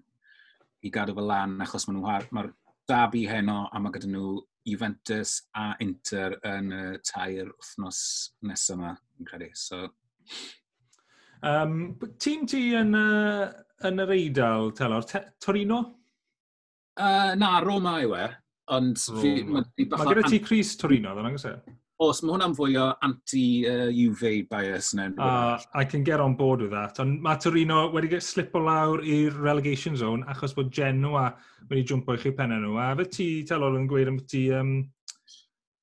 i 0.84 0.90
gadw 0.92 1.14
fel 1.16 1.28
lan, 1.28 1.58
achos 1.64 1.86
maen 1.88 1.98
nhw 1.98 2.06
mae'r 2.06 2.28
ma 2.36 2.46
dabu 2.90 3.24
heno 3.30 3.62
a 3.70 3.80
mae 3.80 3.94
gyda 3.94 4.10
nhw 4.10 4.38
Juventus 4.68 5.36
a 5.56 5.72
Inter 5.80 6.36
yn 6.46 6.72
y 6.76 6.84
tair 7.06 7.48
wythnos 7.52 8.00
nesaf 8.46 8.76
yma, 8.76 8.94
yn 9.18 9.28
credu. 9.28 9.50
So... 9.56 9.88
Um, 11.40 11.96
tîm 12.20 12.44
ti 12.48 12.66
yn, 12.76 12.92
uh, 12.96 13.48
yn 13.88 14.04
yr 14.04 14.12
eidl, 14.16 14.70
Telor, 14.76 15.06
Torino? 15.40 15.80
Uh, 17.00 17.32
na, 17.40 17.54
Roma 17.64 17.96
yw 18.04 18.16
e. 18.18 18.26
Ond 18.76 19.00
fi... 19.00 19.38
Mae 19.48 19.86
ma 19.88 20.08
gyda 20.10 20.28
ti 20.28 20.42
Cris 20.44 20.74
Torino, 20.80 21.14
dda'n 21.16 21.30
angos 21.30 21.48
e? 21.48 21.54
os 22.00 22.22
mae 22.24 22.32
hwnna'n 22.32 22.54
fwy 22.56 22.76
o 22.80 22.86
anti-UV 23.04 24.22
uh, 24.24 24.36
bias 24.48 24.90
neu'n 24.96 25.18
uh, 25.20 25.60
I 25.76 25.84
can 25.84 26.04
get 26.04 26.20
on 26.20 26.34
board 26.38 26.62
with 26.64 26.72
that. 26.72 27.00
Ond 27.02 27.20
mae 27.24 27.36
Torino 27.42 27.82
wedi 27.92 28.08
get 28.14 28.24
slip 28.24 28.54
o 28.56 28.62
lawr 28.64 29.04
i'r 29.04 29.36
relegation 29.36 29.98
zone 30.00 30.24
achos 30.32 30.56
bod 30.56 30.72
Genoa 30.72 31.28
wedi 31.68 31.84
jwmpo 31.90 32.16
i 32.16 32.22
chi 32.22 32.32
pennau 32.36 32.62
nhw. 32.62 32.78
A 32.80 32.94
fe 33.02 33.08
ti, 33.12 33.28
Telol, 33.48 33.76
yn 33.80 33.88
gweud 33.90 34.12
am 34.12 34.20
ti 34.30 34.46
um, 34.56 34.78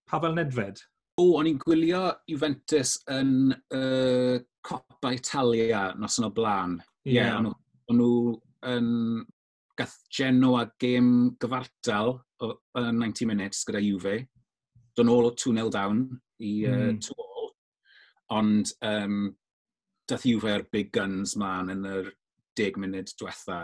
Pavel 0.10 0.38
Nedved? 0.40 0.82
O, 1.22 1.38
o'n 1.38 1.50
i'n 1.50 1.62
gwylio 1.62 2.04
Juventus 2.30 2.98
yn 3.14 3.54
uh, 3.54 4.38
Coppa 4.66 5.14
Italia 5.14 5.92
nos 5.98 6.18
yn 6.22 6.28
o 6.28 6.32
blaen. 6.34 6.80
Ie, 7.06 7.20
yeah. 7.20 7.38
yeah, 7.38 7.54
o'n 7.92 8.02
nhw 8.02 8.34
yn 8.74 8.90
gath 9.78 10.00
Genoa 10.14 10.66
gêm 10.82 11.12
gyfartal 11.38 12.16
o, 12.18 12.50
o 12.58 12.84
90 12.90 13.30
minutes 13.30 13.62
gyda 13.70 13.84
Juve 13.86 14.18
dod 14.98 15.12
ôl 15.14 15.30
o 15.30 15.34
2-0 15.34 15.74
down 15.74 16.06
i 16.44 16.54
uh, 16.68 16.78
mm. 16.92 17.02
2-all, 17.06 17.52
ond 18.38 18.72
um, 18.86 19.20
dath 20.10 20.26
Juve'r 20.26 20.66
big 20.72 20.94
guns 20.96 21.36
man 21.40 21.72
yn 21.74 21.86
yr 21.88 22.14
10 22.58 22.80
munud 22.82 23.12
diwetha 23.20 23.60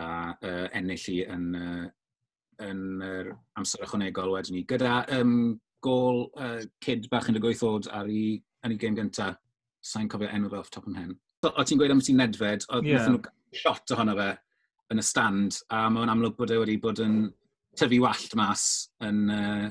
a 0.00 0.06
uh, 0.32 0.68
ennill 0.72 1.08
i 1.12 1.18
yn, 1.28 1.48
uh, 1.58 1.84
yn 2.64 3.02
yr 3.04 3.34
amser 3.60 3.84
ychwanegol 3.84 4.32
wedyn 4.32 4.56
ni. 4.56 4.64
Gyda 4.68 5.02
um, 5.18 5.34
gol 5.84 6.24
uh, 6.40 6.62
cyd 6.84 7.10
bach 7.12 7.28
yn 7.28 7.40
y 7.40 7.42
gweithod 7.42 7.90
ar 7.92 8.08
ei, 8.08 8.38
yn 8.64 8.74
ei 8.74 8.80
game 8.80 8.96
gynta, 8.98 9.32
sa'n 9.82 10.08
cofio 10.08 10.30
enw 10.30 10.48
fe 10.48 10.62
off 10.62 10.72
top 10.72 10.88
yn 10.88 10.98
hen. 11.00 11.12
O 11.42 11.66
ti'n 11.66 11.80
gweud 11.80 11.92
am 11.92 12.00
ti'n 12.00 12.20
nedfed, 12.22 12.68
oedd 12.70 12.86
yeah. 12.86 13.08
nhw 13.10 13.20
shot 13.58 13.92
ohono 13.92 14.14
fe 14.16 14.30
yn 14.94 15.02
y 15.02 15.04
stand, 15.04 15.58
a 15.74 15.88
mae'n 15.90 16.12
amlwg 16.12 16.36
bod 16.38 16.52
e 16.54 16.60
wedi 16.60 16.78
bod 16.80 17.02
yn 17.02 17.24
tyfu 17.78 17.98
wallt 18.04 18.36
mas 18.38 18.64
yn, 19.04 19.24
uh, 19.32 19.68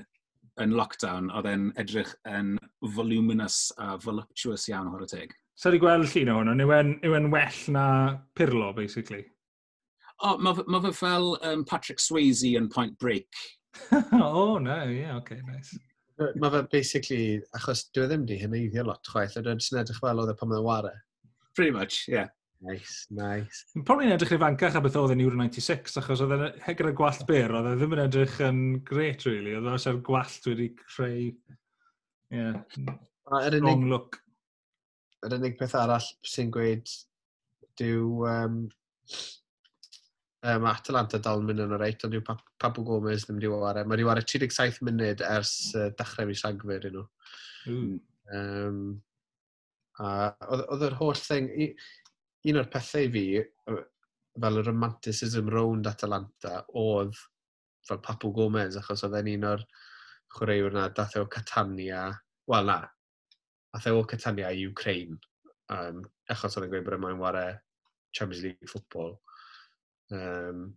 yn 0.64 0.76
lockdown, 0.78 1.30
oedd 1.36 1.50
e'n 1.50 1.70
edrych 1.82 2.14
yn 2.30 2.56
voluminous 2.96 3.72
a 3.82 3.96
voluptuous 4.02 4.68
iawn 4.72 4.92
o'r 4.92 5.06
teg. 5.10 5.34
So 5.56 5.72
di 5.72 5.80
gweld 5.82 6.10
llun 6.10 6.32
o 6.32 6.40
hwnnw, 6.40 6.68
yw 7.06 7.16
e'n 7.18 7.30
well 7.34 7.62
na 7.74 7.86
Pirlo, 8.38 8.72
basically? 8.78 9.24
O, 10.22 10.34
oh, 10.34 10.38
mae 10.38 10.66
ma 10.70 10.82
fe 10.84 10.92
fel 10.94 11.32
um, 11.48 11.64
Patrick 11.66 12.02
Swayze 12.02 12.56
yn 12.58 12.70
Point 12.70 12.98
Break. 13.02 13.30
o, 13.94 14.26
oh, 14.26 14.58
no, 14.62 14.78
ie, 14.88 15.02
yeah, 15.02 15.16
okay, 15.18 15.40
nice. 15.48 15.78
Mae 16.38 16.52
fe 16.54 16.62
basically, 16.72 17.40
achos 17.58 17.88
dwi 17.94 18.06
e 18.06 18.10
ddim 18.12 18.28
di 18.30 18.38
hynny 18.42 18.68
i 18.70 18.86
lot 18.86 19.06
chwaith, 19.10 19.38
a 19.38 19.46
dwi'n 19.46 19.62
e 19.62 19.82
edrych 19.82 20.02
fel 20.04 20.22
oedd 20.22 20.34
e 20.34 20.38
pan 20.38 20.52
mae'n 20.52 20.66
ware. 20.66 20.94
Pretty 21.56 21.74
much, 21.76 22.06
ie. 22.10 22.20
Yeah. 22.20 22.30
Nice, 22.62 23.08
nice. 23.10 23.66
Probably 23.74 24.06
yn 24.06 24.14
edrych 24.14 24.36
ifancach 24.36 24.76
a 24.78 24.82
beth 24.86 24.98
oedd 25.00 25.16
yn 25.16 25.24
Euro 25.24 25.38
96, 25.40 25.96
achos 25.98 26.22
oedd 26.22 26.34
yn 26.36 26.60
hegar 26.62 26.92
y 26.92 26.96
gwallt 26.98 27.24
byr, 27.30 27.56
oedd 27.58 27.70
e 27.72 27.78
ddim 27.80 27.96
yn 27.96 28.02
edrych 28.04 28.36
yn 28.46 28.60
gret, 28.86 29.26
really. 29.26 29.56
Oedd 29.58 29.70
e 29.70 29.72
oes 29.74 29.88
e'r 29.90 30.02
gwallt 30.06 30.46
wedi 30.46 30.68
creu... 30.78 31.32
Yeah, 32.32 32.60
er 32.78 33.58
unig, 33.58 33.66
wrong 33.66 33.88
look. 33.90 34.20
Yr 35.26 35.40
unig 35.40 35.58
peth 35.58 35.74
arall 35.80 36.06
sy'n 36.22 36.52
gweud 36.54 36.92
dyw 37.82 38.28
um, 38.30 38.60
um, 40.46 40.68
Atalanta 40.70 41.18
dal 41.18 41.42
yn 41.42 41.50
mynd 41.50 41.64
yn 41.66 41.74
y 41.74 41.80
reit, 41.82 42.06
ond 42.06 42.14
dyw 42.14 42.22
Papu 42.62 42.86
Gomez 42.86 43.26
ddim 43.26 43.40
wedi 43.42 43.50
ware. 43.50 43.82
Mae 43.88 43.98
wedi 43.98 44.06
ware 44.06 44.22
37 44.22 44.84
munud 44.86 45.26
ers 45.26 45.56
uh, 45.74 45.90
dechrau 45.98 46.30
mis 46.30 46.46
Rhagfyr 46.46 46.86
i 46.92 46.94
nhw. 46.94 47.08
Mm. 47.74 47.98
Um, 48.38 48.86
a 49.98 50.14
oedd 50.54 50.86
yr 50.92 51.00
holl 51.02 51.18
thing... 51.18 51.50
I, 51.58 51.72
un 52.50 52.62
o'r 52.62 52.70
pethau 52.74 53.10
fi, 53.14 53.26
fel 54.42 54.62
y 54.62 54.64
romanticism 54.66 55.50
rownd 55.52 55.90
Atalanta, 55.90 56.62
oedd 56.80 57.18
fel 57.88 58.02
Papu 58.06 58.32
Gomez, 58.36 58.78
achos 58.80 59.04
oedd 59.06 59.18
e'n 59.20 59.32
un 59.36 59.50
o'r 59.52 59.66
chwaraewr 60.36 60.76
na 60.76 60.88
dath 60.96 61.18
e 61.18 61.24
o 61.24 61.28
Catania, 61.32 62.06
wel 62.50 62.70
na, 62.70 62.80
dath 63.74 63.90
e 63.90 63.96
o 63.96 64.06
Catania 64.08 64.52
i 64.54 64.66
Ukraine, 64.70 65.18
um, 65.74 66.02
achos 66.32 66.58
oedd 66.58 66.68
e'n 66.68 66.74
gweud 66.74 66.88
bod 66.88 66.98
e 66.98 67.02
yma'n 67.02 67.22
warau 67.22 67.60
Champions 68.16 68.44
League 68.46 68.72
football. 68.72 69.16
Um, 70.12 70.72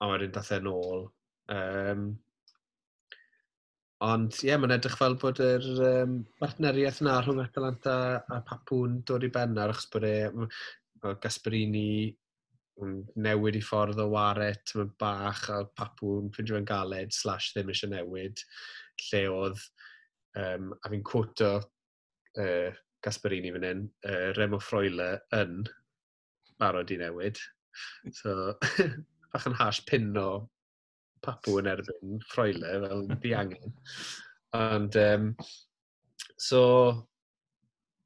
a 0.00 0.08
wedyn 0.08 0.34
dath 0.34 0.52
e'n 0.56 0.68
ôl. 0.70 1.06
Um, 1.52 2.10
ond 4.04 4.36
ie, 4.38 4.48
yeah, 4.48 4.60
mae'n 4.60 4.78
edrych 4.78 4.96
fel 4.96 5.16
bod 5.20 5.42
yr 5.44 5.66
um, 5.84 6.20
partneriaeth 6.40 7.02
na 7.04 7.18
rhwng 7.20 7.42
Atalanta 7.42 7.94
a 8.32 8.38
Papwn 8.46 9.00
dod 9.08 9.26
i 9.26 9.32
bennar, 9.34 9.74
achos 9.74 9.90
bod 9.92 10.06
e, 10.08 10.14
fel 11.02 11.18
Gasparini 11.22 12.10
mm, 12.80 13.00
newid 13.26 13.58
i 13.58 13.64
ffordd 13.64 14.00
o 14.02 14.08
ware 14.14 14.52
tymor 14.68 14.92
bach 15.00 15.46
a 15.52 15.62
papwn 15.78 16.30
ffindio 16.34 16.58
fe'n 16.58 16.68
galed 16.68 17.16
slash 17.16 17.52
ddim 17.54 17.72
eisiau 17.74 17.92
newid 17.94 18.44
lle 19.06 19.24
oedd 19.32 19.66
um, 20.40 20.72
a 20.84 20.92
fi'n 20.92 21.04
cwto 21.06 21.52
uh, 21.60 22.70
Gasparini 23.04 23.52
fan 23.54 23.64
hyn, 23.64 23.84
uh, 24.08 24.30
Remo 24.36 24.60
Froile 24.60 25.12
yn 25.36 25.62
barod 26.60 26.92
i 26.92 26.98
newid. 27.00 27.40
So, 28.12 28.54
bach 29.32 29.46
yn 29.48 29.56
hash 29.56 29.80
pin 29.88 30.10
o 30.20 30.30
papw 31.24 31.58
yn 31.60 31.70
erbyn 31.70 32.18
Froile 32.28 32.74
fel 32.84 33.06
di 33.22 33.32
angen. 33.36 33.76
Ond, 34.56 34.98
um, 35.00 35.30
so, 36.36 36.62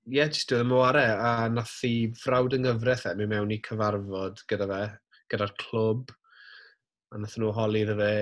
ie, 0.05 0.19
yeah, 0.19 0.29
jyst 0.29 0.51
dwi'n 0.51 0.67
ymware, 0.67 1.05
a 1.17 1.49
nath 1.49 1.79
i 1.89 1.95
frawd 2.21 2.57
yng 2.57 2.67
nghyfraith 2.67 3.07
e, 3.09 3.15
mi 3.17 3.29
mewn 3.31 3.55
i 3.55 3.61
cyfarfod 3.65 4.43
gyda 4.51 4.69
fe, 4.69 4.83
gyda'r 5.33 5.55
clwb, 5.63 6.13
a 7.15 7.21
nath 7.23 7.39
nhw 7.41 7.53
holi 7.57 7.85
iddo 7.87 7.97
fe 8.01 8.13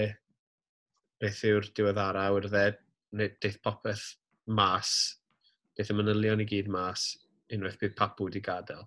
beth 1.22 1.42
yw'r 1.48 1.68
diweddara, 1.74 2.28
wedi 2.36 2.52
dde, 2.52 2.64
neu 3.18 3.34
deith 3.42 3.58
popeth 3.66 4.06
mas, 4.58 4.94
deith 5.76 5.90
y 5.90 5.94
e 5.94 5.98
manylion 5.98 6.42
i 6.42 6.48
gyd 6.54 6.70
mas, 6.70 7.10
unwaith 7.52 7.78
bydd 7.82 7.98
papw 7.98 8.30
wedi 8.30 8.42
gadael, 8.46 8.86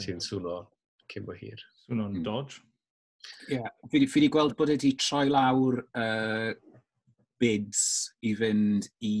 sy'n 0.00 0.20
swno 0.24 0.58
cyn 1.12 1.28
bo 1.28 1.36
hir. 1.36 1.60
Swno'n 1.84 2.18
mm. 2.18 2.26
dodge. 2.26 2.62
Ie, 3.50 3.58
yeah. 3.58 3.68
fi 3.92 4.02
wedi 4.02 4.32
gweld 4.32 4.56
bod 4.58 4.72
e 4.72 4.78
wedi 4.78 4.96
troi 4.98 5.26
lawr 5.28 5.82
uh, 6.00 6.50
bids 7.42 7.82
i 8.24 8.32
fynd 8.38 8.88
i 9.04 9.16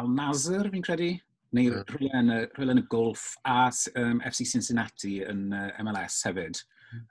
Al-Nazr, 0.00 0.70
fi'n 0.72 0.84
credu, 0.84 1.14
neu 1.56 1.70
mm. 1.70 1.88
rhywle 1.92 2.12
yn, 2.18 2.34
rhywle 2.56 2.76
yn 2.76 2.82
y 2.82 2.86
golf 2.92 3.32
a 3.48 3.66
um, 4.00 4.20
FC 4.28 4.46
Cincinnati 4.48 5.18
yn 5.26 5.50
uh, 5.56 5.68
MLS 5.84 6.22
hefyd. 6.28 6.62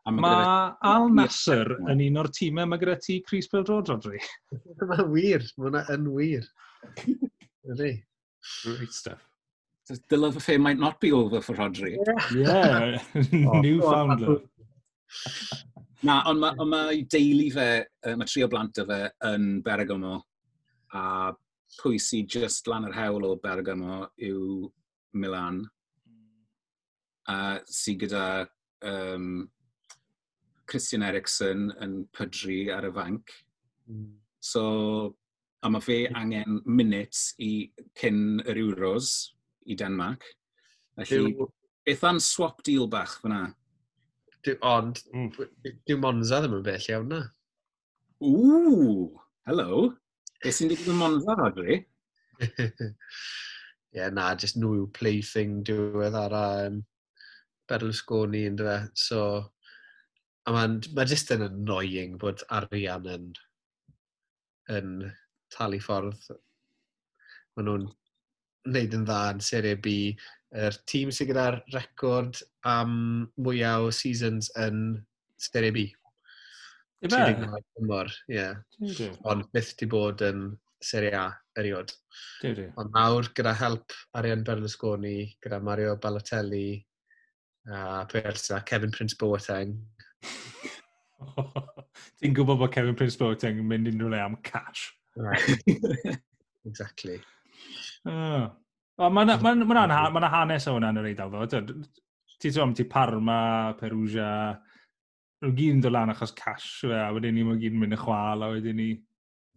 A 0.06 0.13
mae 0.13 0.21
ma 0.21 0.75
Al 0.86 1.10
Nasser 1.13 1.73
yn 1.89 2.04
un 2.06 2.21
o'r 2.21 2.30
tîmau 2.38 2.69
mae 2.69 2.82
gyda 2.82 2.99
ti 3.01 3.19
Chris 3.25 3.49
Beldrod, 3.51 3.89
Rodri. 3.89 4.21
Mae'n 4.91 5.10
wir, 5.13 5.45
mae'n 5.58 5.82
yn 5.95 6.08
wir. 6.13 6.47
Ydy. 7.71 7.91
Great 8.63 8.93
stuff. 8.93 9.27
The 10.10 10.17
love 10.17 10.38
affair 10.38 10.60
might 10.60 10.80
not 10.80 10.99
be 10.99 11.12
over 11.12 11.41
for 11.41 11.56
Rodri. 11.56 11.97
Yeah, 12.36 13.01
yeah. 13.13 13.49
Oh, 13.49 13.60
new 13.65 13.82
founder. 13.82 14.38
Na, 16.01 16.21
ond 16.30 16.41
mae 16.41 16.65
ma 16.65 16.82
deulu 17.13 17.49
fe, 17.54 17.67
mae 18.17 18.30
tri 18.30 18.45
o 18.45 18.49
blant 18.49 18.80
o 18.82 18.86
fe 18.89 19.01
yn 19.30 19.49
Bergamo, 19.65 20.15
a 20.97 21.04
pwy 21.79 21.99
sy'n 22.01 22.27
just 22.27 22.67
lan 22.67 22.88
yr 22.89 22.97
hewl 22.97 23.27
o 23.29 23.36
Bergamo 23.41 24.03
yw 24.19 24.67
Milan, 25.17 25.63
a 27.31 27.38
sy'n 27.69 27.99
gyda 28.01 28.25
um, 28.88 29.47
Christian 30.71 31.03
Eriksen 31.03 31.69
yn 31.84 32.01
pydru 32.15 32.60
ar 32.75 32.88
y 32.88 32.91
fanc. 32.95 33.34
Mm. 33.91 34.12
So, 34.41 34.63
a 35.62 35.69
mae 35.69 35.84
fe 35.86 35.97
angen 36.17 36.62
minutes 36.65 37.31
i 37.43 37.69
cyn 37.99 38.41
yr 38.47 38.60
Euros 38.62 39.12
i 39.69 39.77
Denmark. 39.77 40.23
Felly, 41.01 41.36
beth 41.86 42.05
am 42.07 42.19
swap 42.23 42.63
deal 42.67 42.88
bach 42.91 43.19
fyna? 43.21 43.43
Ond, 44.65 45.03
mm. 45.13 45.29
dyw 45.86 45.99
Monza 46.01 46.41
ddim 46.41 46.57
yn 46.57 46.65
bell 46.65 46.88
iawn 46.89 47.12
na. 47.13 47.21
Ww, 48.21 49.19
hello. 49.49 49.91
Beth 50.41 50.56
sy'n 50.58 50.71
digwydd 50.71 50.89
yn 50.89 50.97
Monza, 50.97 51.36
Rodri? 51.38 51.75
Ie, 52.41 52.88
yeah, 53.93 54.10
na, 54.10 54.32
just 54.34 54.58
nhw 54.58 54.71
yw 54.80 54.88
plaything 54.95 55.60
diwedd 55.67 56.17
ar 56.17 56.34
um, 56.38 56.80
Berlusconi, 57.69 58.47
ynddo 58.49 58.65
fe. 58.65 58.77
So, 58.97 59.19
a 60.49 60.56
mae'n 60.56 60.80
ma 60.97 61.06
just 61.06 61.30
yn 61.36 61.45
annoying 61.45 62.17
bod 62.23 62.41
arian 62.58 63.06
yn, 63.13 63.30
yn 64.73 64.95
talu 65.54 65.82
ffordd. 65.86 66.32
Maen 67.54 67.69
nhw'n 67.69 67.88
wneud 68.71 68.97
yn 68.97 69.06
dda 69.06 69.21
yn 69.36 69.45
Serie 69.45 69.77
B. 69.77 69.95
Yr 70.58 70.82
tîm 70.89 71.13
sy'n 71.13 71.30
gyda'r 71.30 71.62
record 71.75 72.41
am 72.67 72.97
mwyaf 73.38 73.91
o 73.91 73.93
seasons 73.93 74.49
yn 74.65 74.82
Serie 75.38 75.77
B. 75.77 75.91
Ife? 77.01 77.17
ie. 78.29 78.49
Ond 79.29 79.47
byth 79.53 79.73
di 79.79 79.87
bod 79.89 80.21
yn 80.25 80.51
Serie 80.81 81.13
A 81.17 81.27
eriod. 81.57 81.93
Ond 82.79 82.93
nawr, 82.93 83.29
gyda 83.37 83.53
help 83.57 83.93
Arian 84.17 84.43
Berlusconi, 84.45 85.31
gyda 85.43 85.61
Mario 85.63 85.97
Balotelli, 86.01 86.81
a 87.69 88.05
Persa, 88.09 88.61
Kevin 88.65 88.91
Prince 88.91 89.17
Boateng. 89.19 89.75
Ti'n 92.21 92.33
gwybod 92.37 92.57
bod 92.61 92.73
Kevin 92.73 92.97
Prince 92.97 93.17
Boateng 93.19 93.61
yn 93.61 93.69
mynd 93.69 93.91
unrhyw 93.91 94.13
le 94.13 94.21
am 94.21 94.37
cash. 94.45 94.89
exactly. 96.69 97.19
Oh. 98.05 98.49
Mae 99.01 99.25
ma 99.25 99.53
ma 99.53 100.09
ma 100.13 100.29
hanes 100.29 100.67
o 100.69 100.75
hwnna 100.75 100.91
yn 100.93 101.01
yr 101.01 101.11
eidl, 101.11 101.33
ddo. 101.33 101.61
Ti 102.41 102.49
ddim 102.49 102.73
ti 102.77 102.85
Parma, 102.89 103.73
Perugia, 103.77 104.31
nhw 105.41 105.54
gyd 105.58 105.75
yn 105.75 105.82
dod 105.82 105.95
lan 105.95 106.13
achos 106.13 106.34
cash 106.38 106.84
fe, 106.86 106.93
a 106.93 107.10
wedyn 107.15 107.34
ni 107.36 107.45
mae'n 107.45 107.62
gyd 107.62 107.75
yn 107.75 107.82
mynd 107.82 107.97
y 107.97 107.99
chwal, 108.01 108.43
a 108.45 108.51
wedyn 108.54 108.77
ni 108.77 108.89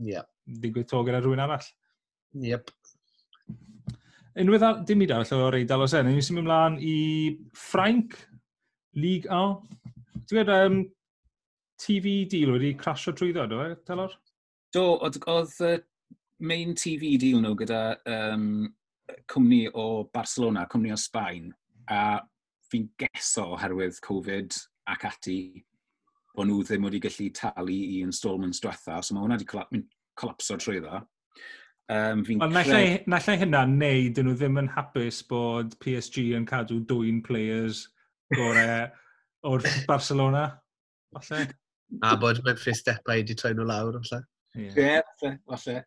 yep. 0.08 0.28
digwydd 0.64 0.88
to 0.90 1.02
gyda 1.04 1.20
rhywun 1.20 1.42
arall. 1.44 1.66
Yep. 2.40 2.70
Unwaith 4.40 4.64
ar, 4.66 4.80
dim 4.88 5.02
byd 5.04 5.12
arall 5.14 5.44
o'r 5.46 5.58
eidl 5.60 5.84
o 5.84 5.88
sen, 5.90 6.08
ni'n 6.08 6.24
symud 6.24 6.42
ymlaen 6.42 6.78
i 6.82 6.96
Ffrainc, 7.54 8.16
Ligue 8.98 9.28
1. 9.30 9.58
Ti'n 10.24 10.38
gwybod, 10.38 10.52
um, 10.54 10.78
TV 11.84 12.14
deal 12.30 12.54
wedi 12.54 12.72
crasio 12.80 13.12
trwy 13.14 13.34
ddod, 13.34 13.52
o 13.52 13.66
e, 13.66 13.76
Telor? 13.86 14.16
Do, 14.74 14.86
oedd 15.04 15.20
uh, 15.28 15.76
main 16.42 16.72
TV 16.78 17.14
deal 17.20 17.42
nhw 17.44 17.52
gyda 17.60 17.82
um, 18.10 18.48
cwmni 19.30 19.66
o 19.68 20.06
Barcelona, 20.14 20.64
cwmni 20.70 20.94
o 20.94 20.98
Sbaen, 20.98 21.52
a 21.92 22.18
fi'n 22.72 22.88
geso 22.98 23.50
oherwydd 23.54 24.00
Covid 24.02 24.56
ac 24.90 25.06
ati, 25.12 25.38
bod 26.34 26.48
nhw 26.48 26.62
ddim 26.66 26.86
wedi 26.88 27.00
gallu 27.02 27.30
talu 27.36 27.74
i 27.74 28.00
installments 28.04 28.62
diwetha, 28.62 29.00
so 29.02 29.14
mae 29.14 29.24
hwnna 29.24 29.38
wedi 29.38 29.84
colapso 30.18 30.58
trwy 30.60 30.80
dda. 30.82 31.02
Um, 31.92 32.22
fi'n 32.24 32.40
Ond 32.40 32.56
cred... 32.56 33.04
nallai 33.12 33.36
hynna 33.42 33.64
neu 33.68 34.06
dyn 34.16 34.30
nhw 34.30 34.36
ddim 34.40 34.60
yn 34.62 34.70
hapus 34.72 35.20
bod 35.28 35.74
PSG 35.84 36.30
yn 36.38 36.46
cadw 36.48 36.80
dwy'n 36.88 37.20
players 37.26 37.84
gore 38.32 38.64
o'r 39.50 39.66
Barcelona, 39.88 40.46
falle? 41.12 41.44
A 42.02 42.14
bod 42.18 42.40
Memphis 42.46 42.82
Depay 42.86 43.22
wedi 43.22 43.36
troi 43.38 43.52
nhw 43.54 43.68
lawr, 43.68 44.00
falle? 44.00 44.24
Ie, 44.56 44.70
yeah. 44.70 45.02
yeah, 45.22 45.36
falle. 45.50 45.82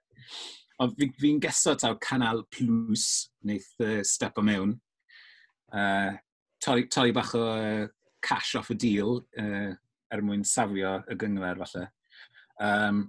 Ond 0.83 0.93
fi'n 0.93 1.11
fi, 1.15 1.23
fi 1.23 1.33
geso 1.47 1.73
taw 1.81 1.97
Canal 2.03 2.43
Plus, 2.53 3.07
wneud 3.41 3.83
uh, 3.83 3.99
step 4.05 4.37
o 4.37 4.45
mewn. 4.45 4.77
Uh, 5.73 6.13
torri, 6.63 6.85
torri 6.93 7.15
bach 7.15 7.33
o 7.35 7.41
uh, 7.41 7.87
cash 8.21 8.53
off 8.59 8.69
y 8.69 8.77
deal, 8.77 9.23
uh, 9.41 9.73
er 10.13 10.23
mwyn 10.23 10.45
safio 10.47 10.97
y 11.09 11.17
gyngor 11.19 11.61
falle. 11.63 11.87
Um, 12.63 13.05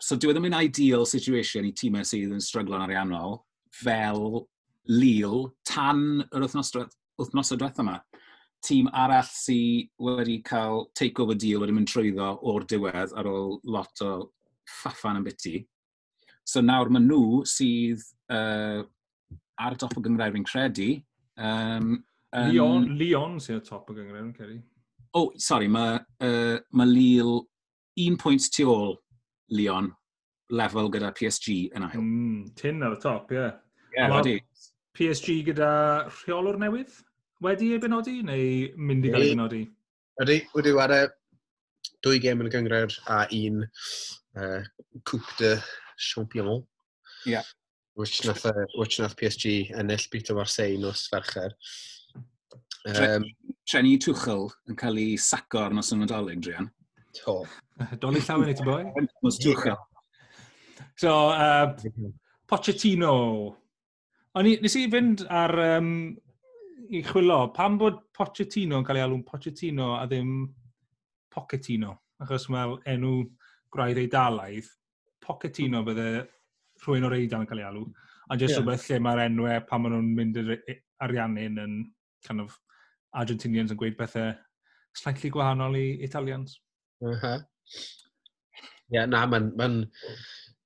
so 0.00 0.16
dwi 0.16 0.30
e 0.30 0.36
ddim 0.36 0.48
yn 0.50 0.58
ideal 0.60 1.06
situation 1.08 1.66
i 1.66 1.74
tîmau 1.76 2.06
sydd 2.06 2.34
yn 2.34 2.44
stryglo'n 2.44 2.84
ariannol 2.86 3.40
fel 3.74 4.46
Lille 4.88 5.50
tan 5.68 6.22
yr 6.32 6.46
wythnos, 6.46 6.72
wythnos 7.20 7.52
y 7.52 7.58
diwethaf 7.60 7.82
yma. 7.84 7.98
Tîm 8.64 8.88
arall 8.96 9.28
sydd 9.30 9.90
wedi 10.02 10.38
cael 10.46 10.86
take-over 10.98 11.36
deal 11.38 11.62
wedi 11.62 11.74
mynd 11.76 11.90
trwyddo 11.90 12.30
o'r 12.50 12.64
diwedd 12.70 13.12
ar 13.18 13.28
ôl 13.30 13.58
lot 13.68 14.04
o 14.06 14.12
ffaffan 14.78 15.20
yn 15.20 15.26
byty. 15.26 15.60
So 16.48 16.62
nawr 16.64 16.88
maen 16.88 17.06
nhw 17.10 17.42
sydd 17.48 18.00
uh, 18.32 18.80
ar 19.60 19.76
y 19.76 19.80
top 19.82 19.98
o 19.98 20.02
gyngrau 20.04 20.32
fi'n 20.34 20.46
credu. 20.48 20.90
Um, 21.36 21.98
um, 22.32 22.50
Leon, 22.50 22.88
Leon 22.98 23.38
sydd 23.42 23.60
ar 23.60 23.66
top 23.66 23.92
o 23.92 23.98
gyngrau 23.98 24.22
fi'n 24.22 24.34
credu 24.36 24.60
oh, 25.18 25.32
sorry, 25.36 25.68
mae 25.68 25.98
uh, 26.24 26.56
ma 26.72 26.86
Lille 26.86 27.42
un 28.06 28.18
pwynt 28.20 28.48
tu 28.54 28.68
ôl 28.70 28.94
Leon 29.50 29.90
lefel 30.54 30.90
gyda 30.94 31.10
PSG 31.16 31.58
yn 31.76 31.86
ail. 31.88 31.98
Mm, 32.00 32.54
tin 32.58 32.84
ar 32.86 32.96
y 32.96 33.00
top, 33.02 33.32
ie. 33.34 33.48
Yeah. 33.96 34.14
Yeah, 34.14 34.40
PSG 34.98 35.42
gyda 35.46 35.70
rheolwr 36.10 36.58
newydd? 36.60 36.94
Wedi 37.44 37.72
ei 37.74 37.82
benodi 37.82 38.18
neu 38.26 38.46
mynd 38.74 39.06
i 39.06 39.12
gael 39.14 39.26
ei 39.26 39.34
benodi? 39.34 39.60
Ydy, 40.24 40.38
wedi 40.56 40.72
wara 40.74 41.04
dwy 42.02 42.18
gem 42.22 42.42
yn 42.42 42.48
y 42.48 42.54
gyngred 42.54 42.96
a 43.14 43.20
un 43.36 43.62
uh, 43.62 44.64
Coupe 45.06 45.36
de 45.38 45.52
Champion. 46.08 46.64
Ie. 47.26 47.36
Yeah. 47.36 47.46
Which 47.98 48.24
nath, 48.26 48.46
uh, 48.46 48.66
which 48.78 48.98
nath 49.02 49.16
PSG 49.18 49.72
ennill 49.74 50.06
bit 50.10 50.30
o 50.30 50.38
Marseille 50.38 50.78
nos 50.82 51.06
fercher. 51.10 51.54
Um, 52.86 53.24
Treni 53.68 53.98
Tuchel 54.00 54.46
yn 54.70 54.76
cael 54.78 55.00
ei 55.02 55.16
saco 55.20 55.60
ar 55.64 55.74
nos 55.76 55.92
yn 55.92 56.02
Nadolig, 56.04 56.40
Drian. 56.44 56.70
To. 57.20 57.42
Dolly 58.02 58.22
llawn 58.24 58.48
i 58.48 58.56
ti 58.56 58.66
boi? 58.66 58.84
Nos 59.24 59.40
Tuchel. 59.42 59.76
So, 60.98 61.12
uh, 61.30 61.74
Pochettino. 62.48 63.12
O'n 64.38 64.48
i, 64.48 64.56
nes 64.62 64.76
i 64.78 64.86
fynd 64.90 65.24
ar 65.28 65.54
um, 65.64 65.92
i 66.88 67.02
chwilo, 67.04 67.42
pam 67.54 67.76
bod 67.80 68.00
Pochettino 68.16 68.80
yn 68.80 68.86
cael 68.86 69.00
ei 69.00 69.06
alw'n 69.06 69.26
Pochettino 69.26 69.92
a 69.98 70.06
ddim 70.08 70.32
Pochettino? 71.34 71.94
Achos 72.22 72.48
mae 72.50 72.78
enw 72.94 73.12
gwraidd 73.74 74.00
eidalaidd, 74.02 74.70
Pochettino 75.22 75.84
bydde 75.86 76.08
rhywun 76.82 77.08
o'r 77.08 77.18
eidal 77.18 77.44
yn 77.44 77.50
cael 77.50 77.62
ei 77.62 77.68
alw. 77.68 77.84
A 78.28 78.36
jyst 78.36 78.54
yeah. 78.54 78.62
rhywbeth 78.62 78.88
lle 78.88 79.00
mae'r 79.04 79.24
enwau 79.26 79.62
pan 79.68 79.84
maen 79.84 79.96
nhw'n 79.96 80.10
mynd 80.16 80.40
i'r 80.42 80.54
e- 80.58 80.80
ariannu'n 81.04 81.62
yn 81.64 81.78
kind 82.26 82.42
of 82.44 82.56
Argentinians 83.16 83.72
yn 83.72 83.80
gweud 83.80 83.96
bethau 83.98 84.32
slightly 84.98 85.30
gwahanol 85.30 85.76
i 85.78 85.86
Italians. 86.04 86.58
Uh 87.04 87.14
-huh. 87.22 87.38
Yeah, 88.90 89.06
na, 89.06 89.26
mae'n 89.26 89.52
ma 89.56 89.68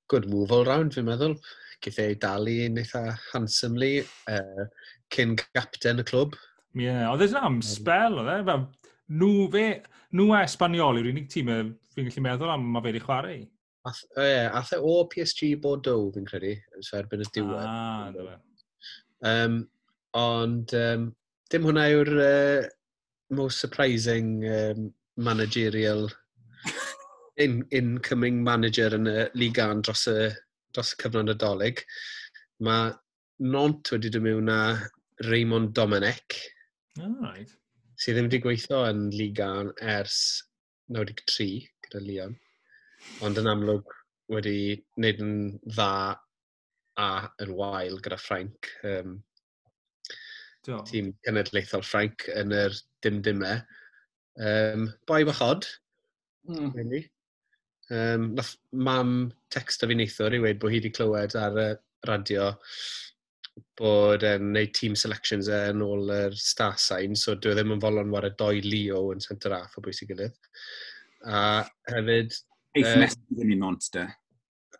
good 0.08 0.28
move 0.30 0.52
all 0.52 0.64
round, 0.64 0.94
fi'n 0.94 1.08
meddwl. 1.08 1.36
Gyth 1.82 1.98
e 1.98 2.08
ei 2.12 2.18
dalu 2.22 2.58
yn 2.68 2.78
eitha 2.78 3.02
handsomely, 3.32 4.04
uh, 4.30 4.66
cyn 5.14 5.34
captain 5.40 6.02
y 6.02 6.04
clwb. 6.06 6.36
Ie, 6.76 6.86
yeah, 6.86 7.08
oedd 7.10 7.24
e'n 7.26 7.40
am 7.40 7.58
spel, 7.66 8.20
oedd 8.22 8.52
e? 8.52 8.58
Nhw, 9.12 9.32
fe, 9.52 9.64
nhw 10.16 10.28
a 10.36 10.44
Espanol 10.46 11.00
yw'r 11.00 11.10
unig 11.10 11.26
tîm 11.32 11.50
fi'n 11.92 12.06
gallu 12.08 12.24
meddwl 12.24 12.52
am 12.54 12.68
mae 12.70 12.84
fe 12.84 12.92
wedi 12.92 13.02
chwarae. 13.02 13.40
Ath, 13.88 14.04
e, 14.14 14.28
ath 14.60 14.72
e 14.76 14.78
o 14.78 14.94
PSG 15.10 15.56
Bordeaux, 15.64 16.12
fi'n 16.14 16.28
credu, 16.28 16.54
so 16.86 17.00
erbyn 17.00 17.24
y 17.24 17.28
diwedd. 17.34 17.66
Ah, 17.66 18.38
um, 19.32 19.58
ond, 20.18 20.76
um, 20.78 21.10
dim 21.52 21.66
hwnna 21.68 21.82
yw'r 21.92 22.10
uh, 22.16 22.66
most 23.36 23.60
surprising 23.60 24.44
um, 24.48 24.86
managerial 25.16 26.06
in, 27.44 27.58
incoming 27.70 28.38
manager 28.44 28.94
yn 28.96 29.10
y 29.10 29.26
Ligan 29.36 29.82
dros 29.84 30.06
y, 30.08 30.30
dros 30.72 30.94
y 30.94 31.00
cyfnod 31.02 31.34
dolyg. 31.42 31.82
Mae 32.64 32.94
Nont 33.52 33.90
wedi 33.92 34.08
dod 34.14 34.24
mewn 34.24 34.48
â 34.48 34.62
Raymond 35.28 35.74
Domenech. 35.76 36.38
right. 37.20 37.52
Sydd 38.00 38.16
ddim 38.16 38.30
wedi 38.30 38.40
gweithio 38.46 38.86
yn 38.88 39.02
Ligan 39.12 39.74
ers 39.96 40.16
93 40.96 41.66
gyda 41.84 42.00
Leon. 42.06 42.38
Ond 43.26 43.42
yn 43.42 43.50
amlwg 43.52 43.92
wedi 44.32 44.56
wneud 44.96 45.20
yn 45.26 45.36
dda 45.66 45.92
a 47.02 47.10
yn 47.44 47.52
wael 47.60 48.00
gyda 48.00 48.20
Frank. 48.20 48.72
Um, 48.88 49.18
tîm 50.66 51.12
cenedlaethol 51.26 51.84
Ffrainc 51.86 52.28
yn 52.34 52.54
yr 52.56 52.76
dim-dimau. 53.04 53.62
Um, 54.40 54.88
boi 55.08 55.22
bachod, 55.28 55.66
mm. 56.48 56.72
really. 56.74 57.04
Um, 57.92 58.32
nath 58.38 58.54
mam 58.72 59.32
text 59.52 59.82
o 59.84 59.88
fi 59.90 59.96
neithwr 59.98 60.38
i 60.38 60.40
weid 60.40 60.60
bod 60.62 60.72
hi 60.72 60.78
wedi 60.80 60.92
clywed 60.94 61.34
ar 61.36 61.58
y 61.60 61.70
radio 62.08 62.52
bod 63.76 64.24
yn 64.24 64.46
um, 64.46 64.52
neud 64.54 64.72
team 64.76 64.94
selections 64.96 65.50
e 65.52 65.58
yn 65.72 65.82
ôl 65.84 66.12
yr 66.14 66.36
star 66.38 66.78
sign, 66.80 67.16
so 67.18 67.34
dwi 67.36 67.52
e 67.52 67.58
ddim 67.58 67.74
yn 67.74 67.82
folon 67.82 68.12
war 68.14 68.24
y 68.28 68.32
doi 68.38 68.62
Leo 68.64 69.10
yn 69.12 69.20
centre 69.24 69.58
half 69.58 69.76
o 69.76 69.84
bwysig 69.84 70.12
gilydd. 70.12 70.38
A 71.28 71.62
hefyd... 71.90 72.38
Eith 72.72 72.94
uh, 72.94 73.00
Messi 73.02 73.20
ddim 73.28 73.52
un 73.58 73.66
ond, 73.68 73.88
de. 73.92 74.06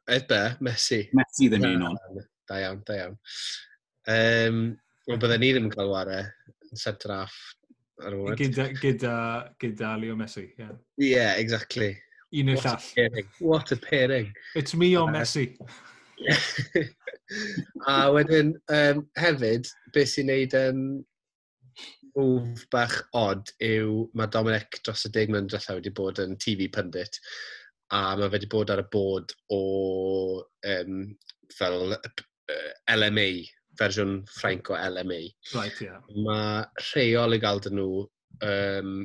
Eith 0.08 0.28
be? 0.30 0.40
Messi. 0.64 1.02
Messi 1.18 1.50
ddim 1.52 1.68
un 1.68 1.90
ond. 1.90 2.22
Da 2.48 2.62
iawn, 2.62 2.80
da 2.88 2.96
iawn. 3.02 3.18
Um, 4.12 4.62
Wel, 5.08 5.18
byddai 5.18 5.38
ni 5.42 5.50
ddim 5.52 5.68
yn 5.68 5.74
cael 5.74 5.90
ware 5.90 6.18
yn 6.70 6.80
centre 6.80 7.18
half 7.22 7.36
ar 8.02 8.14
y 8.14 8.18
moment. 8.20 8.40
Gyda, 8.40 8.68
gyda, 8.78 9.14
gyda 9.62 9.92
Leo 10.00 10.16
Messi, 10.18 10.46
ie. 10.46 10.58
Yeah. 10.62 10.74
yeah, 11.02 11.32
exactly. 11.42 11.92
Un 12.38 12.52
o'r 12.54 12.60
llall. 12.64 12.90
A 13.02 13.24
What 13.44 13.72
a 13.74 13.76
pairing. 13.76 14.32
It's 14.54 14.74
me 14.74 14.94
or 14.96 15.08
uh, 15.08 15.12
Messi. 15.12 15.50
a 17.88 17.96
wedyn, 18.14 18.54
um, 18.70 19.06
hefyd, 19.18 19.70
beth 19.94 20.12
sy'n 20.12 20.30
neud 20.30 20.54
um, 20.58 20.84
move 22.16 22.66
bach 22.72 22.98
odd 23.16 23.50
yw 23.64 24.04
mae 24.18 24.30
Dominic 24.32 24.80
dros 24.84 25.06
y 25.08 25.12
deg 25.14 25.32
mlynedd 25.32 25.50
diwethaf 25.52 25.78
wedi 25.78 25.92
bod 25.96 26.20
yn 26.22 26.36
TV 26.40 26.68
pundit 26.72 27.18
a 27.92 28.14
mae 28.20 28.30
wedi 28.32 28.48
bod 28.52 28.72
ar 28.72 28.82
y 28.82 28.86
bod 28.92 29.32
o 29.52 29.62
um, 30.68 31.00
fel 31.52 31.96
uh, 31.96 32.70
LMA, 32.94 33.28
fersiwn 33.80 34.18
hmm. 34.18 34.26
Ffrainc 34.36 34.70
o 34.70 34.78
LMA. 34.78 35.20
Right, 35.54 35.80
yeah. 35.84 36.00
Mae 36.26 36.64
rheol 36.90 37.36
i 37.36 37.40
gael 37.42 37.62
dyn 37.64 37.78
nhw 37.78 38.04
um, 38.48 38.96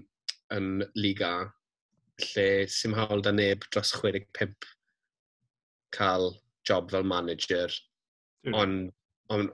yn 0.56 0.72
Liga, 0.96 1.34
lle 2.24 2.48
sy'n 2.72 2.96
hawl 2.98 3.22
da 3.24 3.34
neb 3.36 3.66
dros 3.72 3.94
65 3.94 4.56
cael 5.96 6.32
job 6.68 6.92
fel 6.92 7.06
manager, 7.08 7.72
mm. 8.48 8.56
ond 8.58 8.90
on, 9.34 9.50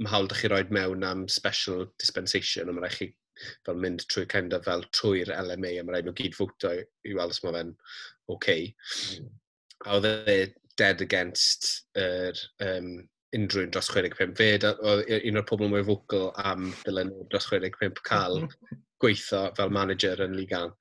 mae 0.00 0.12
hawl 0.12 0.28
da 0.28 0.38
chi 0.38 0.50
roed 0.50 0.72
mewn 0.74 1.06
am 1.06 1.28
special 1.28 1.86
dispensation, 2.02 2.68
ond 2.68 2.78
mae 2.78 2.88
rhaid 2.88 2.98
chi 2.98 3.10
fel 3.66 3.78
mynd 3.80 4.04
trwy 4.10 4.26
kind 4.30 4.54
of 4.56 4.66
fel 4.68 4.84
trwy'r 4.96 5.32
LMA, 5.36 5.78
a 5.78 5.86
mae 5.86 5.96
rhaid 5.96 6.10
nhw 6.10 6.16
gyd 6.20 6.36
fwto 6.36 6.74
i, 6.74 6.84
i 7.08 7.16
weld 7.16 7.34
os 7.34 7.42
mae 7.44 7.56
fe'n 7.56 7.72
oce. 7.72 8.36
Okay. 8.36 8.68
Mm. 9.22 9.32
A 9.84 9.96
oedd 9.98 10.06
e 10.10 10.38
dead 10.80 11.02
against 11.04 11.68
yr 12.00 12.32
er, 12.34 12.44
um, 12.66 12.94
unrhyw 13.36 13.66
un 13.66 13.72
dros 13.74 13.90
65. 13.90 14.34
Fe 14.38 14.50
oedd 14.72 15.28
un 15.30 15.40
o'r 15.40 15.46
pobl 15.48 15.70
mwy 15.72 15.84
fwcal 15.86 16.30
am 16.44 16.70
dylen 16.84 17.10
nhw 17.12 17.26
dros 17.32 17.48
65 17.50 18.02
cael 18.06 18.44
gweithio 19.02 19.48
fel 19.58 19.74
manager 19.74 20.22
yn 20.24 20.36
Ligan. 20.38 20.72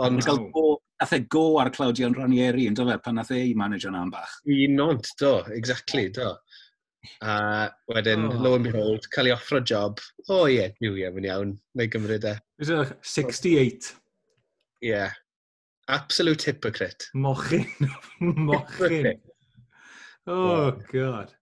Ond... 0.00 0.24
Gael 0.24 0.40
go, 0.54 0.76
nath 1.00 1.14
e 1.16 1.20
go 1.32 1.44
ar 1.60 1.70
Claudio 1.74 2.10
Ranieri, 2.14 2.66
yn 2.70 2.76
dofe, 2.78 2.98
pan 3.04 3.18
nath 3.20 3.32
e 3.34 3.40
i 3.50 3.56
manager 3.58 3.92
na'n 3.92 4.12
bach. 4.12 4.38
I 4.48 4.68
nont, 4.72 5.08
do, 5.20 5.34
exactly, 5.56 6.08
do. 6.14 6.32
A 7.26 7.70
wedyn, 7.90 8.28
oh. 8.28 8.38
lo 8.38 8.54
and 8.54 8.68
behold, 8.68 9.08
cael 9.14 9.28
ei 9.30 9.34
offro 9.34 9.60
job. 9.60 10.00
O 10.28 10.42
oh, 10.42 10.46
ie, 10.46 10.60
yeah, 10.60 10.76
New 10.84 10.94
Year, 10.98 11.16
yn 11.18 11.26
iawn, 11.28 11.56
mae'n 11.78 11.92
gymryd 11.92 12.28
e. 12.30 12.36
Is 12.62 12.70
e 12.70 12.78
it 12.84 12.94
68. 13.02 13.92
Ie. 14.82 14.94
Yeah. 14.94 15.18
Absolute 15.92 16.46
hypocrite. 16.46 17.10
Mochyn. 17.14 17.66
Mochyn. 18.20 19.18
Oh, 20.26 20.70
God. 20.92 21.34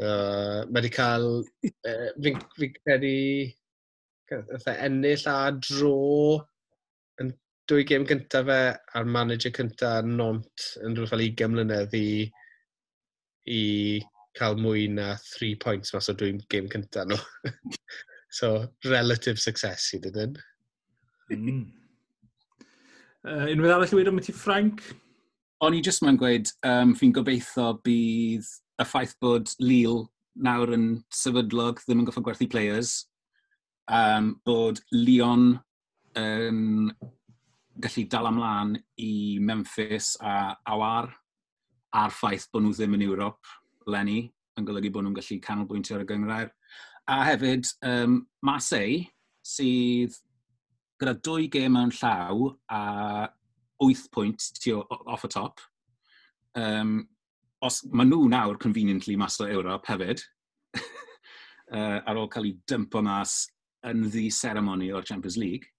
Uh, 0.00 0.64
mae 0.68 0.80
wedi 0.80 0.90
cael, 0.94 1.26
uh, 1.68 2.08
fi'n 2.24 2.38
fi 2.56 2.68
credu, 2.74 3.16
ennill 4.74 5.26
a 5.30 5.36
dro 5.56 5.94
yn 7.22 7.32
dwy 7.68 7.84
gêm 7.88 8.04
gyntaf 8.08 8.46
fe 8.48 8.60
a'r 8.98 9.08
manager 9.16 9.52
cyntaf 9.58 10.06
nont 10.08 10.68
yn 10.82 10.96
rhywbeth 10.96 11.14
fel 11.14 11.24
20 11.24 11.52
mlynedd 11.54 11.96
i, 11.98 12.10
i 13.48 13.62
cael 14.38 14.58
mwy 14.60 14.86
na 14.92 15.14
3 15.24 15.56
points 15.64 15.94
mas 15.94 16.10
o 16.12 16.16
dwy 16.16 16.36
gêm 16.52 16.70
cyntaf 16.72 17.08
nhw. 17.08 17.20
so, 18.38 18.52
relative 18.88 19.40
success 19.40 19.90
i 19.96 20.02
dydyn. 20.04 20.38
Mm. 21.34 21.66
Uh, 23.28 23.46
unwaith 23.52 23.74
arall 23.74 23.92
i 23.92 24.00
wedi 24.00 24.12
am 24.14 24.22
ti 24.24 24.32
Frank? 24.36 24.80
O'n 25.64 25.74
i 25.74 25.82
jyst 25.84 26.04
mae'n 26.04 26.18
gweud, 26.20 26.50
um, 26.68 26.94
fi'n 26.96 27.12
gobeithio 27.16 27.72
bydd 27.84 28.48
y 28.78 28.86
ffaith 28.86 29.14
bod 29.22 29.50
Lille 29.58 30.06
nawr 30.38 30.72
yn 30.76 30.88
sefydlog 31.14 31.80
ddim 31.82 32.02
yn 32.02 32.08
goffo 32.08 32.22
gwerthu 32.22 32.46
players, 32.50 33.08
um, 33.90 34.36
bod 34.46 34.80
Lyon 34.94 35.56
yn 36.18 36.92
gallu 37.82 38.04
dal 38.10 38.28
ymlaen 38.30 38.76
i 39.02 39.38
Memphis 39.42 40.14
a 40.22 40.54
Awar 40.70 41.10
a'r 41.98 42.14
ffaith 42.14 42.48
bod 42.52 42.64
nhw 42.64 42.76
ddim 42.76 42.96
yn 42.98 43.06
Ewrop 43.08 43.50
Lenny, 43.90 44.28
yn 44.58 44.66
golygu 44.68 44.92
bod 44.94 45.06
nhw'n 45.06 45.18
gallu 45.18 45.40
canolbwyntio 45.42 45.96
ar 45.96 46.04
y 46.04 46.08
gyngrair. 46.08 46.54
A 47.08 47.22
hefyd, 47.30 47.70
um, 47.88 48.20
Marseille, 48.44 49.06
sydd 49.46 50.18
gyda 51.00 51.14
dwy 51.24 51.46
gêm 51.50 51.74
mewn 51.74 51.94
llaw 51.94 52.50
a 52.74 52.82
8 53.82 54.08
pwynt 54.14 54.50
tu 54.58 54.74
off 54.82 55.24
y 55.24 55.30
top, 55.32 55.62
um, 56.58 57.00
os 57.64 57.82
maen 57.90 58.10
nhw 58.12 58.28
nawr 58.30 58.58
conveniently 58.62 59.16
mas 59.18 59.38
o 59.42 59.48
Ewrop 59.48 59.88
hefyd, 59.90 60.22
uh, 60.78 61.98
ar 61.98 62.20
ôl 62.20 62.30
cael 62.32 62.50
ei 62.50 62.56
dympo 62.70 63.02
mas 63.04 63.40
yn 63.88 64.06
ddi 64.08 64.28
ceremony 64.34 64.92
o'r 64.92 65.06
Champions 65.06 65.38
League. 65.40 65.70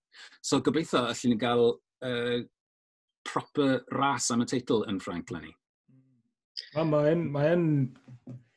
So 0.42 0.60
gobeithio 0.64 1.06
allan 1.08 1.34
ni 1.34 1.40
gael 1.40 1.66
uh, 2.06 2.38
proper 3.28 3.80
ras 3.96 4.30
am 4.34 4.44
y 4.44 4.50
teitl 4.50 4.86
yn 4.90 5.00
Ffrainc 5.04 5.32
lenni. 5.34 5.54
Mae'n 6.76 7.26
ma 7.32 7.42
mae 7.42 7.58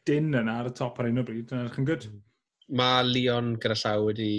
dyn 0.09 0.35
yna 0.35 0.59
ar 0.61 0.71
y 0.71 0.77
top 0.77 0.99
ar 1.01 1.09
un 1.11 1.23
o 1.23 1.27
bryd, 1.27 1.53
yn 1.53 1.65
edrych 1.65 1.81
yn 1.81 1.89
gyd. 1.89 2.07
Mae 2.79 3.05
Leon 3.07 3.57
gyda 3.63 3.77
llaw 3.79 4.09
wedi 4.09 4.33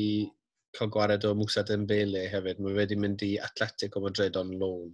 cael 0.74 0.90
gwared 0.94 1.26
o 1.30 1.34
Musa 1.38 1.64
Dembele 1.68 2.26
hefyd. 2.32 2.60
Mae 2.64 2.76
wedi 2.78 2.98
mynd 3.00 3.24
i 3.26 3.36
Atletico 3.48 4.02
Madrid 4.04 4.38
on 4.40 4.52
loan. 4.60 4.94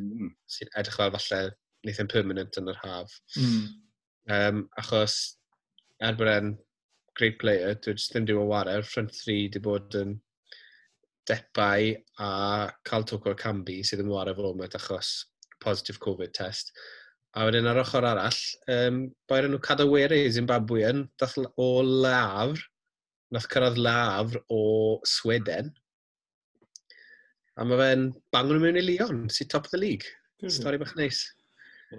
Mm. 0.00 0.32
Sy'n 0.50 0.72
edrych 0.80 0.98
fel 0.98 1.14
falle 1.14 1.42
wneud 1.82 2.02
e'n 2.02 2.10
permanent 2.10 2.58
yn 2.60 2.70
yr 2.72 2.80
haf. 2.82 3.14
Mm. 3.36 3.62
Um, 4.32 4.60
achos 4.78 5.16
er 6.02 6.18
bod 6.18 6.30
e'n 6.30 6.52
great 7.18 7.38
player, 7.42 7.74
dwi 7.74 7.96
jyst 7.96 8.14
ddim 8.14 8.28
di 8.28 8.36
bod. 8.36 8.70
Front 8.88 9.14
3 9.18 9.48
di 9.54 9.62
bod 9.62 9.98
yn 9.98 10.16
depau 11.28 11.92
a 12.22 12.30
cael 12.88 13.06
tocw 13.06 13.34
cambi 13.38 13.82
sydd 13.86 14.02
yn 14.02 14.10
wario 14.10 14.34
fel 14.38 14.56
met 14.58 14.74
achos 14.78 15.12
positive 15.62 16.00
Covid 16.02 16.34
test. 16.34 16.72
A 17.36 17.46
wedyn 17.46 17.68
ar 17.70 17.80
ochr 17.80 18.04
arall, 18.04 18.40
um, 18.74 19.04
boi'r 19.30 19.48
enw 19.48 19.60
Cadawere 19.64 20.18
Zimbabwe 20.34 20.82
yn 20.88 21.06
dath 21.20 21.38
o 21.40 21.68
lafr, 21.82 22.60
nath 23.32 23.48
cyrraedd 23.52 23.78
lafr 23.80 24.42
o 24.52 24.64
Sweden. 25.08 25.70
A 27.56 27.64
mae 27.68 27.78
fe'n 27.80 28.10
bangon 28.34 28.60
mewn 28.60 28.80
i 28.80 28.84
Leon, 28.84 29.24
sy'n 29.32 29.48
top 29.52 29.68
of 29.68 29.72
the 29.72 29.80
league. 29.80 30.08
Mm. 30.42 30.52
Stori 30.52 30.80
bach 30.80 30.96
neis. 30.98 31.22
Nice 31.22 31.41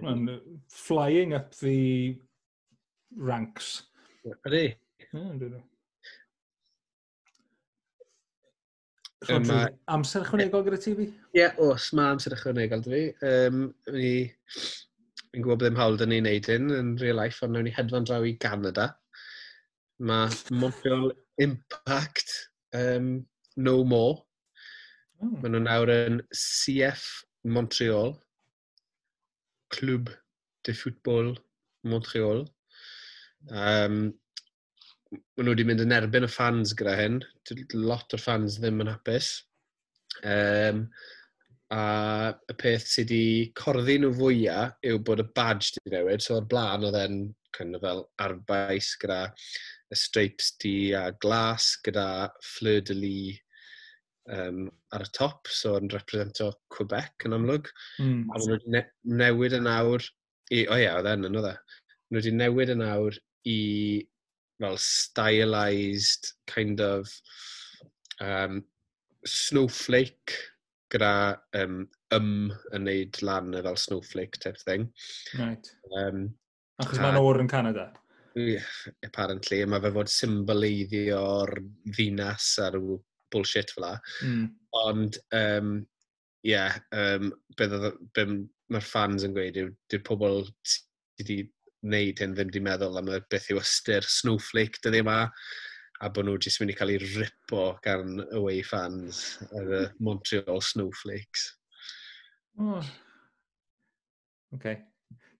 and 0.02 0.40
flying 0.68 1.34
up 1.34 1.54
the 1.56 2.18
ranks. 3.16 3.84
Ydy. 4.46 4.74
Yeah, 5.12 5.60
Um, 9.24 9.46
ma... 9.48 9.60
amser 9.88 10.20
ychwanegol 10.24 10.64
gyda 10.66 10.78
ti 10.80 10.92
fi? 10.98 11.04
Ie, 11.06 11.38
yeah, 11.38 11.54
os 11.64 11.86
mae 11.96 12.12
amser 12.12 12.34
ychwanegol 12.36 12.82
dy 12.84 12.90
fi. 12.92 13.28
Um, 13.28 13.62
ni... 13.94 14.10
Fi'n 15.34 15.42
gwybod 15.42 15.58
bod 15.58 15.64
ddim 15.64 15.78
hawl 15.80 15.96
dyn 15.98 16.12
ni'n 16.12 16.26
neud 16.28 16.48
hyn 16.50 16.68
yn 16.76 16.90
real 17.00 17.16
life, 17.18 17.40
ond 17.42 17.56
nawn 17.56 17.64
ni 17.66 17.72
hedfan 17.74 18.04
draw 18.06 18.22
i 18.22 18.34
Canada. 18.42 18.90
Mae 19.98 20.28
Montreal 20.54 21.08
Impact 21.42 22.34
um, 22.76 23.24
No 23.56 23.80
More. 23.84 24.20
Hmm. 25.18 25.32
Oh. 25.32 25.40
Maen 25.40 25.56
nhw 25.56 25.64
nawr 25.64 25.94
yn 25.94 26.20
CF 26.34 27.08
Montreal. 27.56 28.14
Club 29.72 30.10
de 30.64 30.74
Football 30.74 31.34
Montreal. 31.84 32.44
Um, 33.50 33.98
maen 35.14 35.46
nhw 35.46 35.52
wedi 35.52 35.66
mynd 35.68 35.84
yn 35.84 35.94
erbyn 35.94 36.26
y 36.26 36.30
fans 36.30 36.74
gyda 36.78 36.96
hyn. 36.98 37.20
Lot 37.74 38.16
o'r 38.16 38.22
fans 38.22 38.58
ddim 38.58 38.82
yn 38.84 38.92
hapus. 38.92 39.34
Um, 40.24 40.86
a 41.74 41.84
y 42.50 42.56
peth 42.60 42.86
sydd 42.86 43.12
wedi 43.12 43.52
corddi 43.58 43.96
nhw 44.00 44.12
fwyaf 44.18 44.76
yw 44.86 45.00
bod 45.06 45.22
y 45.24 45.28
badge 45.36 45.78
wedi 45.78 45.96
newid. 45.96 46.24
So 46.24 46.38
o'r 46.38 46.50
blaen 46.50 46.86
oedd 46.88 47.00
e'n 47.04 47.22
kind 47.54 47.78
of 47.78 47.86
fel 47.86 48.04
arbais 48.24 48.94
gyda 49.02 49.20
y 49.94 49.98
stripes 49.98 50.54
di 50.62 50.76
a 50.98 51.08
glas 51.22 51.74
gyda 51.86 52.08
fleur 52.42 52.82
de 52.88 52.96
lis 52.98 53.40
um, 54.32 54.66
ar 54.94 55.04
y 55.04 55.10
top, 55.16 55.48
so 55.50 55.74
yn 55.80 55.90
represento 55.92 56.50
Quebec 56.72 57.26
yn 57.28 57.36
amlwg. 57.36 57.70
Mm. 58.00 58.24
A 58.30 58.38
maen 58.38 58.50
nhw 58.50 58.74
ne 58.74 58.84
newid 59.22 59.56
yn 59.58 59.70
awr, 59.70 60.04
i, 60.50 60.64
o 60.64 60.72
oh, 60.72 60.78
ie, 60.78 60.84
yeah, 60.84 60.98
oedd 60.98 61.10
e'n 61.12 61.28
yn 61.28 61.40
oedd 61.40 61.50
e. 61.52 61.54
Maen 61.54 62.18
nhw 62.18 62.22
wedi 62.22 62.36
newid 62.38 62.74
yn 62.74 62.84
awr 62.86 63.18
i 63.50 63.58
fel 64.62 64.78
stylized 64.80 66.30
kind 66.50 66.80
of 66.80 67.10
um, 68.22 68.62
snowflake 69.26 70.36
gyda 70.94 71.34
um, 71.58 71.82
ym 72.14 72.30
yn 72.76 72.86
neud 72.86 73.18
lan 73.26 73.52
fel 73.56 73.78
snowflake 73.80 74.40
type 74.40 74.60
thing. 74.62 74.88
Right. 75.40 75.68
Um, 75.98 76.28
Achos 76.82 77.00
mae'n 77.02 77.18
o'r 77.18 77.42
yn 77.42 77.50
Canada? 77.50 77.90
Yeah, 78.34 78.66
apparently. 79.06 79.60
Mae 79.66 79.82
fe 79.82 79.92
fod 79.94 80.10
symboleiddio'r 80.10 81.52
ddinas 81.94 82.48
ar 82.62 82.78
rhyw 82.78 82.96
bullshit 83.32 83.74
fel 83.74 83.88
Mm. 84.22 84.46
Ond, 84.74 85.18
um, 85.32 85.74
yeah, 86.42 86.78
um, 86.92 87.32
be, 87.56 87.68
be 88.14 88.24
mae'r 88.72 88.88
fans 88.88 89.24
yn 89.26 89.36
gweud 89.36 89.60
yw, 89.60 89.68
dy'r 89.92 90.02
pobl 90.06 90.42
sydd 90.66 90.88
wedi 91.20 91.36
wneud 91.84 92.20
hyn 92.20 92.34
ddim 92.34 92.50
wedi 92.50 92.64
meddwl 92.64 92.98
am 92.98 93.12
y 93.12 93.20
beth 93.30 93.50
yw 93.52 93.60
ystyr 93.60 94.06
snowflake 94.08 94.80
dyddi 94.82 95.02
yma 95.04 95.18
a 96.02 96.10
bod 96.10 96.26
nhw 96.26 96.38
jyst 96.42 96.60
mynd 96.60 96.72
i 96.72 96.76
cael 96.78 96.92
ei 96.94 97.00
ripo 97.02 97.66
gan 97.84 98.18
away 98.38 98.64
fans 98.66 99.20
ar 99.50 99.68
y 99.68 99.82
hmm. 99.84 100.00
Montreal 100.04 100.62
Snowflakes. 100.64 101.46
Oh. 102.60 102.82
Okay. 104.54 104.82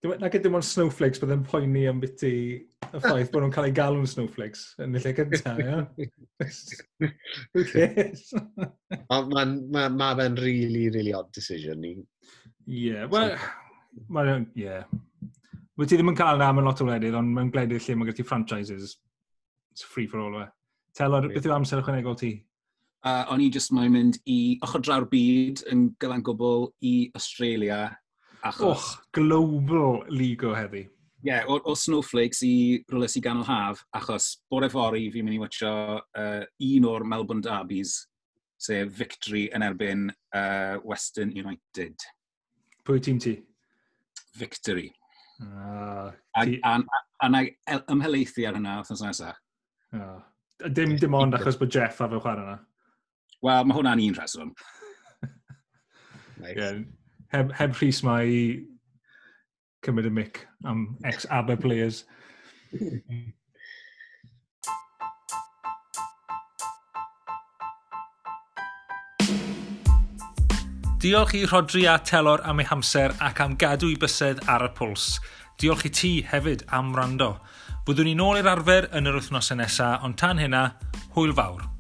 E- 0.04 0.16
nag 0.20 0.34
ydym 0.36 0.58
ond 0.58 0.66
snowflakes 0.68 1.20
bydd 1.22 1.32
yn 1.32 1.44
poeni 1.48 1.86
am 1.88 2.00
biti 2.02 2.30
y 2.60 2.98
ffaith 3.00 3.30
bod 3.32 3.44
nhw'n 3.44 3.54
cael 3.54 3.68
ei 3.70 3.76
galw'n 3.76 4.08
snowflakes 4.10 4.64
yn 4.84 4.98
y 4.98 5.00
lle 5.00 5.12
gyntaf, 5.16 5.62
ia? 5.62 5.78
Who 7.54 7.64
cares? 7.70 8.26
Ond 9.14 9.32
mae'n 9.32 9.54
ma, 9.72 9.86
ma 9.88 10.10
fe'n 10.18 10.36
really, 10.42 10.90
really 10.92 11.14
odd 11.16 11.32
decision 11.36 11.80
ni. 11.80 11.94
Ie, 12.68 13.06
wel, 13.12 13.32
mae'n, 14.12 14.46
ie. 14.60 14.82
Wyt 15.80 15.90
ti 15.90 15.98
ddim 15.98 16.12
yn 16.12 16.20
cael 16.20 16.38
na 16.38 16.52
mewn 16.52 16.68
lot 16.68 16.84
o 16.84 16.88
wledydd, 16.90 17.16
ond 17.18 17.32
mae'n 17.32 17.50
gwledydd 17.54 17.88
lle 17.88 17.96
mae 17.98 18.10
gyda 18.10 18.20
ti 18.20 18.28
franchises. 18.28 18.98
It's 19.72 19.88
free 19.88 20.06
for 20.06 20.20
all, 20.20 20.36
we. 20.36 20.46
Telor, 20.94 21.32
beth 21.32 21.48
yw 21.48 21.56
amser 21.56 21.80
ychwanegol 21.80 22.20
ti? 22.20 22.36
Uh, 23.04 23.24
o'n 23.32 23.42
i 23.44 23.50
jyst 23.52 23.72
mae'n 23.74 23.92
mynd 23.92 24.20
i 24.30 24.38
ochr 24.64 24.84
draw'r 24.84 25.08
byd 25.10 25.64
yn 25.72 25.88
gyfan 26.00 26.22
gwbl 26.24 26.70
i 26.84 26.94
Australia 27.18 27.86
Achos... 28.44 28.96
Och, 28.96 29.04
global 29.12 30.04
ligo 30.12 30.54
heddi. 30.54 30.84
Ie, 31.24 31.30
yeah, 31.30 31.46
o, 31.48 31.56
o 31.64 31.72
Snowflakes 31.74 32.42
i 32.44 32.84
roles 32.92 33.14
sy'n 33.16 33.22
ganol 33.24 33.46
haf, 33.48 33.80
achos 33.96 34.26
bore 34.52 34.68
fori 34.68 35.06
fi'n 35.12 35.24
mynd 35.24 35.38
i 35.38 35.40
watcho 35.40 35.70
uh, 35.96 36.42
un 36.66 36.88
o'r 36.90 37.06
Melbourne 37.08 37.40
Derbies, 37.44 37.94
sef 38.60 38.90
Victory 38.98 39.46
yn 39.56 39.64
erbyn 39.64 40.10
uh, 40.12 40.76
Western 40.84 41.32
United. 41.32 42.04
Pwy 42.84 43.00
tîm 43.00 43.22
ti? 43.24 43.38
Victory. 44.36 44.90
Ah, 45.40 45.46
uh, 45.48 46.10
a, 46.36 46.44
ti... 46.44 46.58
a, 46.60 46.74
a, 46.76 47.30
a, 47.30 47.40
a 47.72 47.78
ymhelaethu 47.94 48.44
ar 48.44 48.58
hynna 48.58 48.74
wrth 48.82 48.92
nesaf. 49.06 49.40
Uh, 49.94 50.02
ah, 50.04 50.68
dim 50.76 50.92
dim 51.00 51.16
ond 51.16 51.38
achos 51.38 51.56
bod 51.60 51.72
Jeff 51.72 52.02
a 52.04 52.10
fe 52.12 52.20
chwarae 52.20 52.44
yna? 52.44 52.58
Wel, 53.44 53.64
mae 53.64 53.78
hwnna'n 53.78 54.04
un 54.04 54.20
rheswm. 54.20 54.52
nice. 56.44 56.60
Yeah 56.60 56.84
heb, 57.34 57.52
heb 57.58 57.74
Rhys 57.80 58.02
mae 58.06 58.30
i 58.30 58.42
cymryd 59.84 60.08
y 60.08 60.12
mic 60.14 60.44
am 60.64 60.86
ex-ABBA 61.04 61.56
players. 61.60 62.04
Diolch 71.04 71.34
i 71.36 71.44
Rodri 71.44 71.84
a 71.90 71.98
Telor 72.00 72.40
am 72.48 72.62
ei 72.62 72.68
hamser 72.70 73.12
ac 73.20 73.42
am 73.44 73.58
gadw 73.60 73.90
i 73.92 73.98
bysedd 74.00 74.40
ar 74.48 74.64
y 74.64 74.70
pwls. 74.78 75.18
Diolch 75.60 75.84
i 75.84 75.92
ti 75.92 76.14
hefyd 76.30 76.64
am 76.72 76.94
rando. 76.96 77.34
Byddwn 77.84 78.08
ni 78.08 78.16
nôl 78.16 78.40
i'r 78.40 78.48
arfer 78.54 78.88
yn 78.96 79.10
yr 79.10 79.20
wythnosau 79.20 79.60
nesaf, 79.60 80.00
ond 80.06 80.16
tan 80.16 80.40
hynna, 80.40 80.64
hwyl 81.12 81.36
fawr. 81.36 81.73